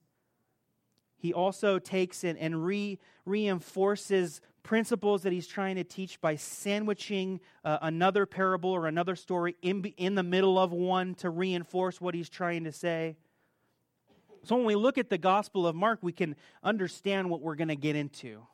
he 1.18 1.33
also 1.33 1.79
takes 1.79 2.25
it 2.25 2.37
and 2.38 2.64
re, 2.64 2.99
reinforces 3.26 4.40
principles 4.62 5.22
that 5.22 5.32
he's 5.32 5.46
trying 5.46 5.76
to 5.76 5.84
teach 5.84 6.20
by 6.20 6.36
sandwiching 6.36 7.40
uh, 7.64 7.78
another 7.82 8.24
parable 8.24 8.70
or 8.70 8.86
another 8.86 9.14
story 9.14 9.54
in, 9.62 9.84
in 9.96 10.14
the 10.14 10.22
middle 10.22 10.58
of 10.58 10.72
one 10.72 11.14
to 11.16 11.28
reinforce 11.28 12.00
what 12.00 12.14
he's 12.14 12.28
trying 12.28 12.64
to 12.64 12.72
say. 12.72 13.16
So 14.44 14.56
when 14.56 14.64
we 14.64 14.76
look 14.76 14.96
at 14.96 15.10
the 15.10 15.18
Gospel 15.18 15.66
of 15.66 15.76
Mark, 15.76 15.98
we 16.02 16.12
can 16.12 16.36
understand 16.62 17.28
what 17.28 17.42
we're 17.42 17.56
going 17.56 17.68
to 17.68 17.76
get 17.76 17.96
into 17.96 18.46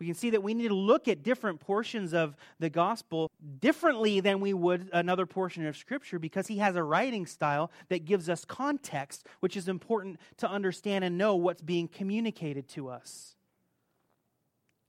we 0.00 0.06
can 0.06 0.14
see 0.14 0.30
that 0.30 0.42
we 0.42 0.54
need 0.54 0.68
to 0.68 0.74
look 0.74 1.08
at 1.08 1.22
different 1.22 1.60
portions 1.60 2.12
of 2.12 2.36
the 2.58 2.68
gospel 2.68 3.30
differently 3.60 4.20
than 4.20 4.40
we 4.40 4.52
would 4.52 4.90
another 4.92 5.24
portion 5.24 5.66
of 5.66 5.76
scripture 5.76 6.18
because 6.18 6.46
he 6.46 6.58
has 6.58 6.76
a 6.76 6.82
writing 6.82 7.26
style 7.26 7.70
that 7.88 8.04
gives 8.04 8.28
us 8.28 8.44
context, 8.44 9.26
which 9.40 9.56
is 9.56 9.68
important 9.68 10.18
to 10.38 10.48
understand 10.48 11.04
and 11.04 11.16
know 11.16 11.36
what's 11.36 11.62
being 11.62 11.86
communicated 11.86 12.68
to 12.68 12.88
us. 12.88 13.36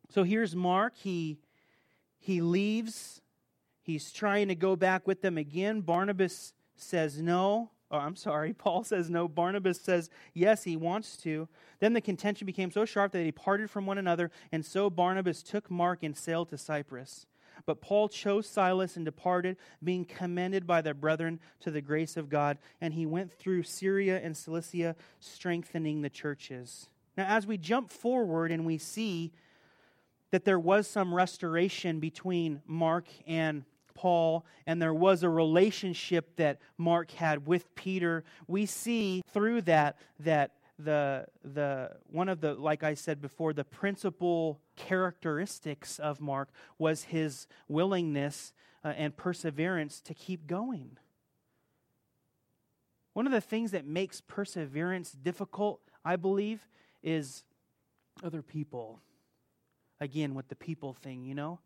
So 0.10 0.24
here's 0.24 0.56
Mark. 0.56 0.96
He, 0.96 1.38
he 2.18 2.42
leaves. 2.42 3.22
He's 3.82 4.12
trying 4.12 4.48
to 4.48 4.56
go 4.56 4.76
back 4.76 5.06
with 5.08 5.22
them 5.22 5.38
again. 5.38 5.82
Barnabas 5.82 6.54
says 6.76 7.22
no. 7.22 7.72
Oh, 7.92 7.98
I'm 7.98 8.16
sorry. 8.16 8.54
Paul 8.58 8.84
says 8.84 9.10
no. 9.10 9.28
Barnabas 9.28 9.80
says 9.80 10.10
yes, 10.34 10.64
he 10.64 10.76
wants 10.76 11.18
to. 11.18 11.48
Then 11.80 11.94
the 11.94 12.02
contention 12.02 12.46
became 12.46 12.72
so 12.72 12.86
sharp 12.86 13.12
that 13.12 13.20
they 13.20 13.32
parted 13.32 13.70
from 13.70 13.86
one 13.86 13.98
another, 13.98 14.32
and 14.52 14.66
so 14.66 14.90
Barnabas 14.90 15.44
took 15.44 15.70
Mark 15.70 16.04
and 16.04 16.16
sailed 16.16 16.50
to 16.50 16.58
Cyprus. 16.58 17.26
But 17.66 17.82
Paul 17.82 18.10
chose 18.10 18.48
Silas 18.48 18.96
and 18.96 19.06
departed, 19.06 19.58
being 19.84 20.06
commended 20.06 20.68
by 20.68 20.82
the 20.82 20.94
brethren 20.94 21.40
to 21.62 21.72
the 21.72 21.82
grace 21.82 22.18
of 22.18 22.30
God. 22.30 22.58
And 22.82 22.94
he 22.94 23.06
went 23.06 23.32
through 23.32 23.64
Syria 23.64 24.20
and 24.22 24.36
Cilicia, 24.36 24.96
strengthening 25.20 26.02
the 26.02 26.10
churches. 26.10 26.90
Now, 27.18 27.26
as 27.28 27.48
we 27.48 27.58
jump 27.58 27.92
forward 27.92 28.52
and 28.52 28.66
we 28.66 28.78
see 28.78 29.32
that 30.32 30.46
there 30.46 30.60
was 30.60 30.88
some 30.88 31.14
restoration 31.14 32.00
between 32.00 32.62
Mark 32.66 33.08
and 33.28 33.64
Paul, 33.94 34.46
and 34.68 34.82
there 34.82 34.94
was 34.94 35.24
a 35.24 35.30
relationship 35.30 36.36
that 36.36 36.60
Mark 36.78 37.12
had 37.12 37.48
with 37.48 37.74
Peter. 37.76 38.24
We 38.48 38.66
see 38.66 39.24
through 39.32 39.62
that 39.62 39.98
that 40.20 40.52
the 40.78 41.26
the 41.44 41.92
one 42.12 42.28
of 42.28 42.42
the 42.42 42.54
like 42.54 42.84
I 42.84 42.94
said 42.94 43.22
before, 43.22 43.54
the 43.54 43.64
principal 43.64 44.60
characteristics 44.76 46.00
of 46.00 46.20
Mark 46.20 46.50
was 46.78 47.04
his 47.04 47.48
willingness 47.68 48.54
uh, 48.84 48.90
and 48.90 49.16
perseverance 49.16 50.02
to 50.02 50.14
keep 50.14 50.48
going. 50.48 50.98
One 53.14 53.26
of 53.26 53.32
the 53.32 53.42
things 53.42 53.72
that 53.72 53.86
makes 53.86 54.20
perseverance 54.20 55.14
difficult, 55.14 55.80
I 56.04 56.18
believe, 56.18 56.68
is 57.02 57.46
other 58.22 58.42
people. 58.42 59.00
Again, 60.00 60.36
with 60.36 60.48
the 60.50 60.56
people 60.56 60.94
thing, 60.94 61.24
you 61.24 61.36
know? 61.36 61.60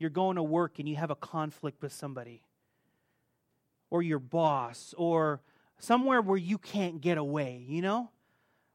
you're 0.00 0.10
going 0.10 0.36
to 0.36 0.42
work 0.42 0.80
and 0.80 0.88
you 0.88 0.96
have 0.96 1.10
a 1.10 1.14
conflict 1.14 1.82
with 1.82 1.92
somebody, 1.92 2.42
or 3.90 4.02
your 4.02 4.18
boss, 4.18 4.94
or 4.96 5.42
somewhere 5.78 6.22
where 6.22 6.38
you 6.38 6.58
can't 6.58 7.00
get 7.00 7.18
away, 7.18 7.64
you 7.68 7.82
know? 7.82 8.10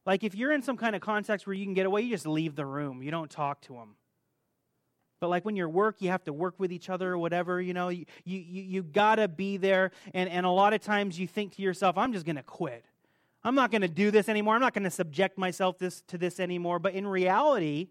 Like 0.05 0.23
if 0.23 0.35
you're 0.35 0.51
in 0.51 0.61
some 0.61 0.77
kind 0.77 0.95
of 0.95 1.01
context 1.01 1.47
where 1.47 1.55
you 1.55 1.65
can 1.65 1.73
get 1.73 1.87
away, 1.87 2.03
you 2.03 2.11
just 2.11 2.27
leave 2.27 2.55
the 2.55 2.65
room. 2.65 3.01
You 3.01 3.09
don't 3.09 3.29
talk 3.29 3.61
to 3.61 3.73
them. 3.73 3.95
But 5.19 5.29
like 5.29 5.43
when 5.43 5.55
you're 5.55 5.69
work, 5.69 5.95
you 5.99 6.09
have 6.09 6.23
to 6.25 6.33
work 6.33 6.55
with 6.59 6.71
each 6.71 6.91
other 6.91 7.13
or 7.13 7.17
whatever, 7.17 7.59
you 7.59 7.73
know, 7.73 7.89
you, 7.89 8.05
you, 8.23 8.37
you 8.37 8.83
gotta 8.83 9.27
be 9.27 9.57
there. 9.57 9.91
And, 10.13 10.29
and 10.29 10.45
a 10.45 10.51
lot 10.51 10.73
of 10.73 10.81
times 10.81 11.17
you 11.17 11.27
think 11.27 11.55
to 11.55 11.63
yourself, 11.63 11.97
I'm 11.97 12.13
just 12.13 12.25
gonna 12.25 12.43
quit. 12.43 12.85
I'm 13.43 13.55
not 13.55 13.71
gonna 13.71 13.87
do 13.87 14.11
this 14.11 14.29
anymore. 14.29 14.53
I'm 14.53 14.61
not 14.61 14.75
gonna 14.75 14.91
subject 14.91 15.39
myself 15.39 15.79
this, 15.79 16.01
to 16.07 16.19
this 16.19 16.39
anymore. 16.39 16.77
But 16.77 16.93
in 16.93 17.07
reality, 17.07 17.87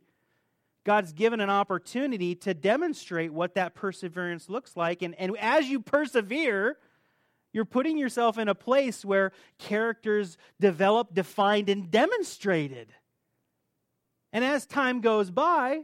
God's 0.85 1.13
given 1.13 1.41
an 1.41 1.51
opportunity 1.51 2.35
to 2.37 2.53
demonstrate 2.53 3.33
what 3.33 3.55
that 3.55 3.75
perseverance 3.75 4.49
looks 4.51 4.77
like. 4.77 5.01
And, 5.03 5.15
and 5.19 5.37
as 5.41 5.67
you 5.67 5.81
persevere, 5.81 6.77
you're 7.53 7.65
putting 7.65 7.97
yourself 7.97 8.37
in 8.37 8.49
a 8.49 8.55
place 8.55 9.05
where 9.05 9.33
characters 9.59 10.37
develop, 10.61 11.15
defined, 11.15 11.71
and 11.71 11.91
demonstrated. 11.91 12.93
And 14.33 14.45
as 14.45 14.67
time 14.67 15.01
goes 15.01 15.31
by, 15.31 15.83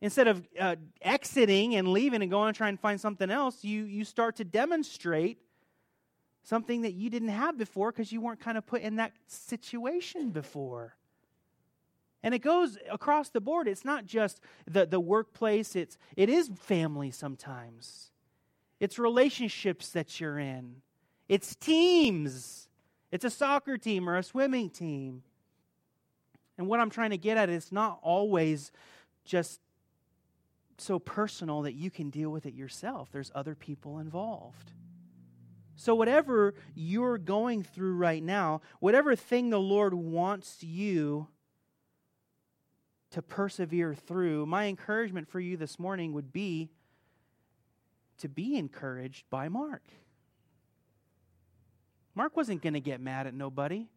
instead 0.00 0.28
of 0.28 0.48
uh, 0.58 0.76
exiting 1.02 1.74
and 1.74 1.88
leaving 1.88 2.22
and 2.22 2.30
going 2.30 2.48
and 2.48 2.56
trying 2.56 2.76
to 2.76 2.80
find 2.80 3.00
something 3.00 3.30
else, 3.30 3.62
you, 3.62 3.84
you 3.84 4.04
start 4.04 4.36
to 4.36 4.44
demonstrate 4.44 5.38
something 6.44 6.82
that 6.82 6.92
you 6.92 7.10
didn't 7.10 7.28
have 7.28 7.58
before 7.58 7.92
because 7.92 8.10
you 8.10 8.20
weren't 8.20 8.40
kind 8.40 8.56
of 8.56 8.66
put 8.66 8.80
in 8.80 8.96
that 8.96 9.12
situation 9.26 10.30
before. 10.30 10.94
And 12.22 12.34
it 12.34 12.40
goes 12.40 12.76
across 12.90 13.30
the 13.30 13.40
board. 13.40 13.66
It's 13.66 13.84
not 13.84 14.04
just 14.04 14.40
the, 14.66 14.86
the 14.86 15.00
workplace, 15.00 15.74
it's, 15.74 15.96
it 16.16 16.28
is 16.28 16.50
family 16.58 17.10
sometimes. 17.10 18.10
It's 18.78 18.98
relationships 18.98 19.90
that 19.90 20.20
you're 20.20 20.38
in, 20.38 20.76
it's 21.28 21.54
teams. 21.54 22.66
It's 23.12 23.24
a 23.24 23.30
soccer 23.30 23.76
team 23.76 24.08
or 24.08 24.16
a 24.16 24.22
swimming 24.22 24.70
team. 24.70 25.24
And 26.56 26.68
what 26.68 26.78
I'm 26.78 26.90
trying 26.90 27.10
to 27.10 27.18
get 27.18 27.36
at 27.36 27.48
is 27.48 27.72
not 27.72 27.98
always 28.02 28.70
just 29.24 29.60
so 30.78 30.98
personal 30.98 31.62
that 31.62 31.72
you 31.72 31.90
can 31.90 32.10
deal 32.10 32.30
with 32.30 32.46
it 32.46 32.54
yourself. 32.54 33.08
There's 33.10 33.32
other 33.34 33.54
people 33.54 33.98
involved. 33.98 34.72
So, 35.76 35.94
whatever 35.94 36.54
you're 36.74 37.18
going 37.18 37.62
through 37.62 37.94
right 37.94 38.22
now, 38.22 38.60
whatever 38.80 39.16
thing 39.16 39.50
the 39.50 39.58
Lord 39.58 39.94
wants 39.94 40.62
you 40.62 41.28
to 43.10 43.22
persevere 43.22 43.94
through, 43.94 44.46
my 44.46 44.66
encouragement 44.66 45.28
for 45.28 45.40
you 45.40 45.56
this 45.56 45.78
morning 45.78 46.12
would 46.12 46.32
be 46.32 46.70
to 48.18 48.28
be 48.28 48.56
encouraged 48.56 49.24
by 49.30 49.48
Mark. 49.48 49.82
Mark 52.14 52.36
wasn't 52.36 52.62
going 52.62 52.74
to 52.74 52.80
get 52.80 53.00
mad 53.00 53.26
at 53.26 53.34
nobody. 53.34 53.88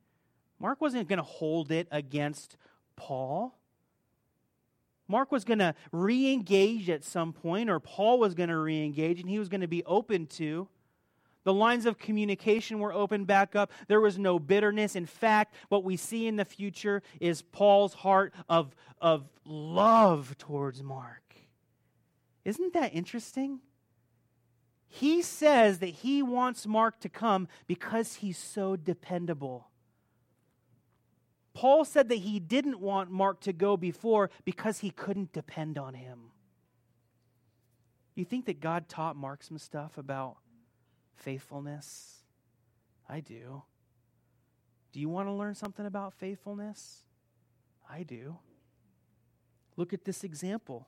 Mark 0.59 0.79
wasn't 0.81 1.07
going 1.07 1.17
to 1.17 1.23
hold 1.23 1.71
it 1.71 1.87
against 1.91 2.57
Paul. 2.95 3.57
Mark 5.07 5.31
was 5.31 5.43
going 5.43 5.59
to 5.59 5.75
re 5.91 6.31
engage 6.31 6.89
at 6.89 7.03
some 7.03 7.33
point, 7.33 7.69
or 7.69 7.79
Paul 7.79 8.19
was 8.19 8.33
going 8.33 8.49
to 8.49 8.57
re 8.57 8.83
engage, 8.83 9.19
and 9.19 9.29
he 9.29 9.39
was 9.39 9.49
going 9.49 9.61
to 9.61 9.67
be 9.67 9.83
open 9.83 10.25
to. 10.27 10.69
The 11.43 11.53
lines 11.53 11.85
of 11.85 11.99
communication 11.99 12.79
were 12.79 12.93
opened 12.93 13.27
back 13.27 13.55
up. 13.55 13.71
There 13.87 13.99
was 13.99 14.17
no 14.17 14.39
bitterness. 14.39 14.95
In 14.95 15.05
fact, 15.05 15.55
what 15.69 15.83
we 15.83 15.97
see 15.97 16.27
in 16.27 16.37
the 16.37 16.45
future 16.45 17.03
is 17.19 17.41
Paul's 17.41 17.93
heart 17.93 18.33
of, 18.47 18.75
of 19.01 19.27
love 19.45 20.37
towards 20.37 20.81
Mark. 20.81 21.35
Isn't 22.45 22.73
that 22.73 22.93
interesting? 22.93 23.59
He 24.87 25.21
says 25.21 25.79
that 25.79 25.87
he 25.87 26.21
wants 26.21 26.67
Mark 26.67 26.99
to 27.01 27.09
come 27.09 27.47
because 27.67 28.15
he's 28.15 28.37
so 28.37 28.75
dependable. 28.75 29.67
Paul 31.53 31.85
said 31.85 32.09
that 32.09 32.19
he 32.19 32.39
didn't 32.39 32.79
want 32.79 33.11
Mark 33.11 33.41
to 33.41 33.53
go 33.53 33.77
before 33.77 34.29
because 34.45 34.79
he 34.79 34.89
couldn't 34.89 35.33
depend 35.33 35.77
on 35.77 35.93
him. 35.93 36.31
You 38.15 38.25
think 38.25 38.45
that 38.45 38.59
God 38.59 38.87
taught 38.87 39.15
Mark 39.15 39.43
some 39.43 39.57
stuff 39.57 39.97
about 39.97 40.37
faithfulness? 41.23 42.23
I 43.09 43.19
do. 43.19 43.63
Do 44.91 44.99
you 44.99 45.09
want 45.09 45.27
to 45.27 45.33
learn 45.33 45.55
something 45.55 45.85
about 45.85 46.13
faithfulness? 46.13 47.03
I 47.89 48.03
do. 48.03 48.37
Look 49.75 49.93
at 49.93 50.05
this 50.05 50.23
example. 50.23 50.87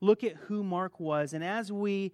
Look 0.00 0.22
at 0.22 0.36
who 0.36 0.62
Mark 0.62 1.00
was. 1.00 1.32
And 1.32 1.42
as 1.42 1.72
we 1.72 2.12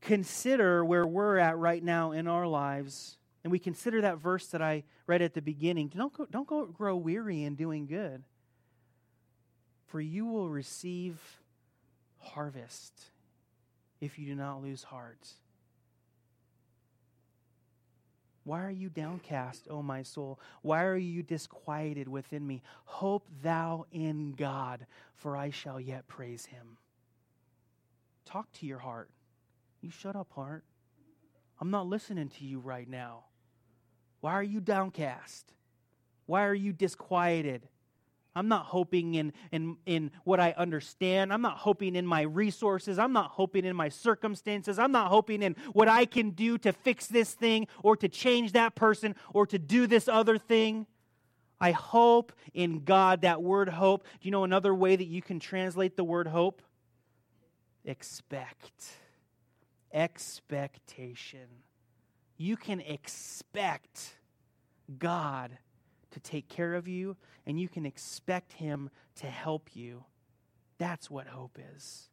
consider 0.00 0.84
where 0.84 1.06
we're 1.06 1.38
at 1.38 1.58
right 1.58 1.82
now 1.82 2.12
in 2.12 2.28
our 2.28 2.46
lives, 2.46 3.18
and 3.42 3.50
we 3.50 3.58
consider 3.58 4.02
that 4.02 4.18
verse 4.18 4.46
that 4.48 4.62
I 4.62 4.84
read 5.06 5.22
at 5.22 5.34
the 5.34 5.42
beginning, 5.42 5.88
don't, 5.88 6.12
go, 6.12 6.26
don't 6.30 6.46
go 6.46 6.66
grow 6.66 6.96
weary 6.96 7.42
in 7.42 7.56
doing 7.56 7.86
good, 7.86 8.22
for 9.86 10.00
you 10.00 10.26
will 10.26 10.48
receive 10.48 11.18
harvest 12.18 12.92
if 14.00 14.18
you 14.18 14.26
do 14.26 14.34
not 14.34 14.62
lose 14.62 14.84
heart. 14.84 15.28
Why 18.44 18.64
are 18.64 18.70
you 18.70 18.88
downcast, 18.88 19.68
O 19.70 19.82
my 19.82 20.02
soul? 20.02 20.40
Why 20.62 20.84
are 20.84 20.96
you 20.96 21.22
disquieted 21.22 22.08
within 22.08 22.46
me? 22.46 22.62
Hope 22.84 23.28
thou 23.42 23.86
in 23.92 24.32
God, 24.32 24.86
for 25.14 25.36
I 25.36 25.50
shall 25.50 25.80
yet 25.80 26.08
praise 26.08 26.46
him. 26.46 26.78
Talk 28.24 28.50
to 28.54 28.66
your 28.66 28.78
heart. 28.78 29.10
You 29.80 29.90
shut 29.90 30.16
up, 30.16 30.32
heart. 30.32 30.64
I'm 31.60 31.70
not 31.70 31.86
listening 31.86 32.28
to 32.30 32.44
you 32.44 32.58
right 32.58 32.88
now. 32.88 33.24
Why 34.20 34.32
are 34.32 34.42
you 34.42 34.60
downcast? 34.60 35.52
Why 36.26 36.44
are 36.46 36.54
you 36.54 36.72
disquieted? 36.72 37.68
I'm 38.34 38.48
not 38.48 38.66
hoping 38.66 39.14
in, 39.14 39.32
in, 39.50 39.76
in 39.84 40.10
what 40.24 40.40
I 40.40 40.54
understand. 40.56 41.32
I'm 41.32 41.42
not 41.42 41.58
hoping 41.58 41.96
in 41.96 42.06
my 42.06 42.22
resources. 42.22 42.98
I'm 42.98 43.12
not 43.12 43.30
hoping 43.30 43.64
in 43.64 43.76
my 43.76 43.90
circumstances. 43.90 44.78
I'm 44.78 44.92
not 44.92 45.08
hoping 45.08 45.42
in 45.42 45.54
what 45.72 45.88
I 45.88 46.06
can 46.06 46.30
do 46.30 46.56
to 46.58 46.72
fix 46.72 47.06
this 47.06 47.34
thing 47.34 47.68
or 47.82 47.96
to 47.96 48.08
change 48.08 48.52
that 48.52 48.74
person 48.74 49.14
or 49.34 49.46
to 49.48 49.58
do 49.58 49.86
this 49.86 50.08
other 50.08 50.38
thing. 50.38 50.86
I 51.60 51.72
hope 51.72 52.32
in 52.54 52.84
God. 52.84 53.20
That 53.20 53.42
word 53.42 53.68
hope. 53.68 54.04
Do 54.04 54.26
you 54.26 54.30
know 54.30 54.44
another 54.44 54.74
way 54.74 54.96
that 54.96 55.06
you 55.06 55.20
can 55.20 55.38
translate 55.38 55.96
the 55.96 56.04
word 56.04 56.26
hope? 56.26 56.62
Expect. 57.84 58.96
Expectation. 59.92 61.48
You 62.38 62.56
can 62.56 62.80
expect 62.80 64.16
God 64.98 65.58
to 66.12 66.20
take 66.20 66.48
care 66.48 66.74
of 66.74 66.88
you, 66.88 67.16
and 67.46 67.60
you 67.60 67.68
can 67.68 67.84
expect 67.84 68.52
Him 68.52 68.90
to 69.16 69.26
help 69.26 69.70
you. 69.74 70.04
That's 70.78 71.10
what 71.10 71.26
hope 71.26 71.58
is. 71.76 72.08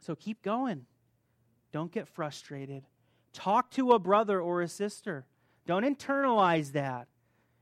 So 0.00 0.14
keep 0.14 0.42
going. 0.42 0.86
Don't 1.72 1.92
get 1.92 2.08
frustrated. 2.08 2.84
Talk 3.32 3.70
to 3.72 3.92
a 3.92 3.98
brother 3.98 4.40
or 4.40 4.60
a 4.60 4.68
sister. 4.68 5.26
Don't 5.66 5.84
internalize 5.84 6.72
that. 6.72 7.08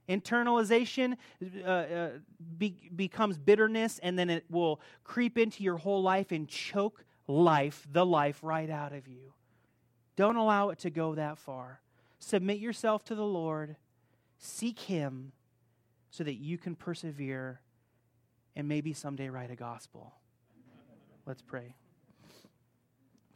Internalization 0.08 1.16
uh, 1.64 1.68
uh, 1.68 2.10
be, 2.58 2.90
becomes 2.94 3.38
bitterness, 3.38 4.00
and 4.02 4.18
then 4.18 4.28
it 4.28 4.44
will 4.50 4.80
creep 5.04 5.38
into 5.38 5.62
your 5.62 5.76
whole 5.76 6.02
life 6.02 6.32
and 6.32 6.48
choke 6.48 7.04
life, 7.28 7.86
the 7.92 8.04
life, 8.04 8.42
right 8.42 8.70
out 8.70 8.92
of 8.92 9.06
you. 9.06 9.34
Don't 10.16 10.36
allow 10.36 10.70
it 10.70 10.80
to 10.80 10.90
go 10.90 11.14
that 11.14 11.38
far. 11.38 11.80
Submit 12.18 12.58
yourself 12.58 13.04
to 13.04 13.14
the 13.14 13.24
Lord 13.24 13.76
Seek 14.42 14.80
Him 14.80 15.32
so 16.10 16.24
that 16.24 16.34
you 16.34 16.56
can 16.58 16.74
persevere 16.74 17.60
and 18.56 18.66
maybe 18.66 18.94
someday 18.94 19.28
write 19.28 19.50
a 19.50 19.54
gospel. 19.54 20.14
Let's 21.26 21.42
pray. 21.42 21.74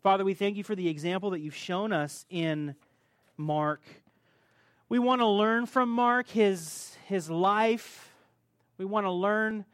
Father, 0.03 0.25
we 0.25 0.35
thank 0.35 0.57
you 0.57 0.65
for 0.65 0.75
the 0.75 0.89
example 0.89 1.31
that 1.31 1.41
you've 1.41 1.55
shown 1.55 1.93
us 1.93 2.25
in 2.31 2.75
Mark. 3.37 3.83
We 4.89 4.99
want 4.99 5.21
to 5.21 5.27
learn 5.27 5.67
from 5.67 5.91
Mark 5.91 6.29
his, 6.29 6.97
his 7.07 7.31
life. 7.31 8.15
We 8.79 8.87
want 8.87 9.05
to 9.05 9.11
learn 9.11 9.67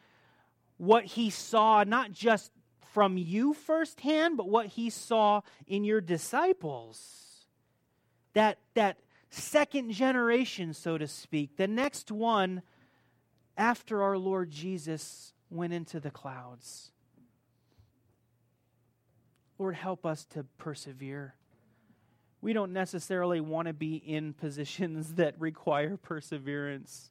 what 0.78 1.04
he 1.04 1.30
saw, 1.30 1.84
not 1.84 2.10
just 2.10 2.50
from 2.92 3.16
you 3.16 3.54
firsthand, 3.54 4.36
but 4.36 4.48
what 4.48 4.66
he 4.66 4.90
saw 4.90 5.42
in 5.68 5.84
your 5.84 6.00
disciples. 6.00 7.46
That, 8.34 8.58
that 8.74 8.98
second 9.30 9.92
generation, 9.92 10.74
so 10.74 10.98
to 10.98 11.06
speak, 11.06 11.56
the 11.56 11.68
next 11.68 12.10
one 12.10 12.62
after 13.56 14.02
our 14.02 14.18
Lord 14.18 14.50
Jesus 14.50 15.32
went 15.50 15.72
into 15.72 16.00
the 16.00 16.10
clouds. 16.10 16.90
Lord, 19.58 19.74
help 19.74 20.06
us 20.06 20.24
to 20.26 20.44
persevere. 20.58 21.34
We 22.40 22.52
don't 22.54 22.72
necessarily 22.72 23.40
want 23.40 23.68
to 23.68 23.74
be 23.74 23.96
in 23.96 24.32
positions 24.40 25.14
that 25.14 25.38
require 25.38 25.96
perseverance, 25.96 27.10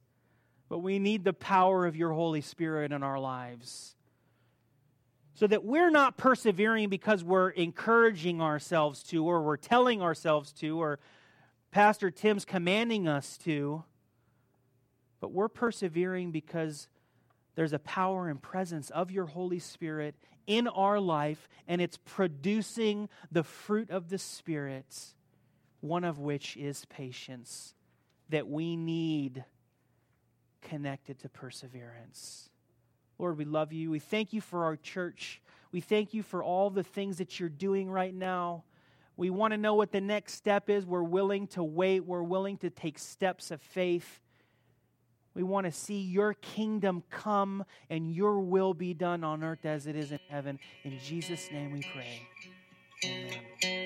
but 0.67 0.80
we 0.80 0.99
need 0.99 1.24
the 1.24 1.34
power 1.34 1.86
of 1.86 1.95
your 1.95 2.11
Holy 2.11 2.41
Spirit 2.41 2.91
in 2.91 3.03
our 3.03 3.20
lives. 3.20 3.95
So 5.36 5.47
that 5.47 5.63
we're 5.63 5.91
not 5.91 6.17
persevering 6.17 6.89
because 6.89 7.24
we're 7.24 7.51
encouraging 7.51 8.41
ourselves 8.41 9.03
to, 9.03 9.24
or 9.24 9.41
we're 9.41 9.55
telling 9.55 10.01
ourselves 10.01 10.51
to, 10.53 10.82
or 10.82 10.99
Pastor 11.72 12.09
Tim's 12.09 12.45
commanding 12.45 13.07
us 13.07 13.38
to, 13.39 13.84
but 15.20 15.32
we're 15.32 15.49
persevering 15.49 16.32
because 16.32 16.88
there's 17.55 17.74
a 17.74 17.80
power 17.80 18.28
and 18.28 18.41
presence 18.41 18.89
of 18.89 19.11
your 19.11 19.26
Holy 19.26 19.59
Spirit 19.59 20.15
in 20.47 20.67
our 20.67 20.99
life, 20.99 21.47
and 21.67 21.80
it's 21.82 21.97
producing 21.97 23.07
the 23.32 23.43
fruit 23.43 23.91
of 23.91 24.09
the 24.09 24.17
Spirit, 24.17 25.13
one 25.82 26.03
of 26.03 26.17
which 26.17 26.57
is 26.57 26.86
patience, 26.86 27.76
that 28.30 28.47
we 28.47 28.76
need 28.76 29.43
connected 30.61 31.20
to 31.20 31.30
perseverance. 31.30 32.49
Lord, 33.20 33.38
we 33.38 33.45
love 33.45 33.74
you. 33.74 33.91
We 33.91 33.99
thank 33.99 34.34
you 34.34 34.41
for 34.41 34.63
our 34.63 34.76
church. 34.76 35.41
We 35.72 35.82
thank 35.82 36.13
you 36.13 36.24
for 36.24 36.43
all 36.43 36.70
the 36.70 36.84
things 36.84 37.17
that 37.17 37.39
you're 37.39 37.49
doing 37.49 37.91
right 37.91 38.13
now. 38.13 38.63
We 39.20 39.30
want 39.32 39.51
to 39.51 39.57
know 39.57 39.74
what 39.74 39.91
the 39.91 39.99
next 39.99 40.36
step 40.36 40.70
is. 40.70 40.86
We're 40.86 41.03
willing 41.03 41.47
to 41.47 41.61
wait. 41.61 42.05
We're 42.05 42.24
willing 42.24 42.57
to 42.59 42.70
take 42.70 42.97
steps 42.97 43.51
of 43.51 43.61
faith. 43.61 44.22
We 45.34 45.43
want 45.43 45.65
to 45.65 45.74
see 45.74 45.99
your 45.99 46.36
kingdom 46.36 47.03
come 47.09 47.65
and 47.89 48.09
your 48.09 48.39
will 48.39 48.74
be 48.74 48.93
done 48.93 49.26
on 49.26 49.43
earth 49.43 49.65
as 49.65 49.88
it 49.88 49.97
is 49.97 50.13
in 50.13 50.22
heaven. 50.30 50.57
In 50.86 50.97
Jesus' 50.99 51.51
name 51.51 51.74
we 51.74 51.82
pray. 51.93 52.30
Amen. 53.03 53.79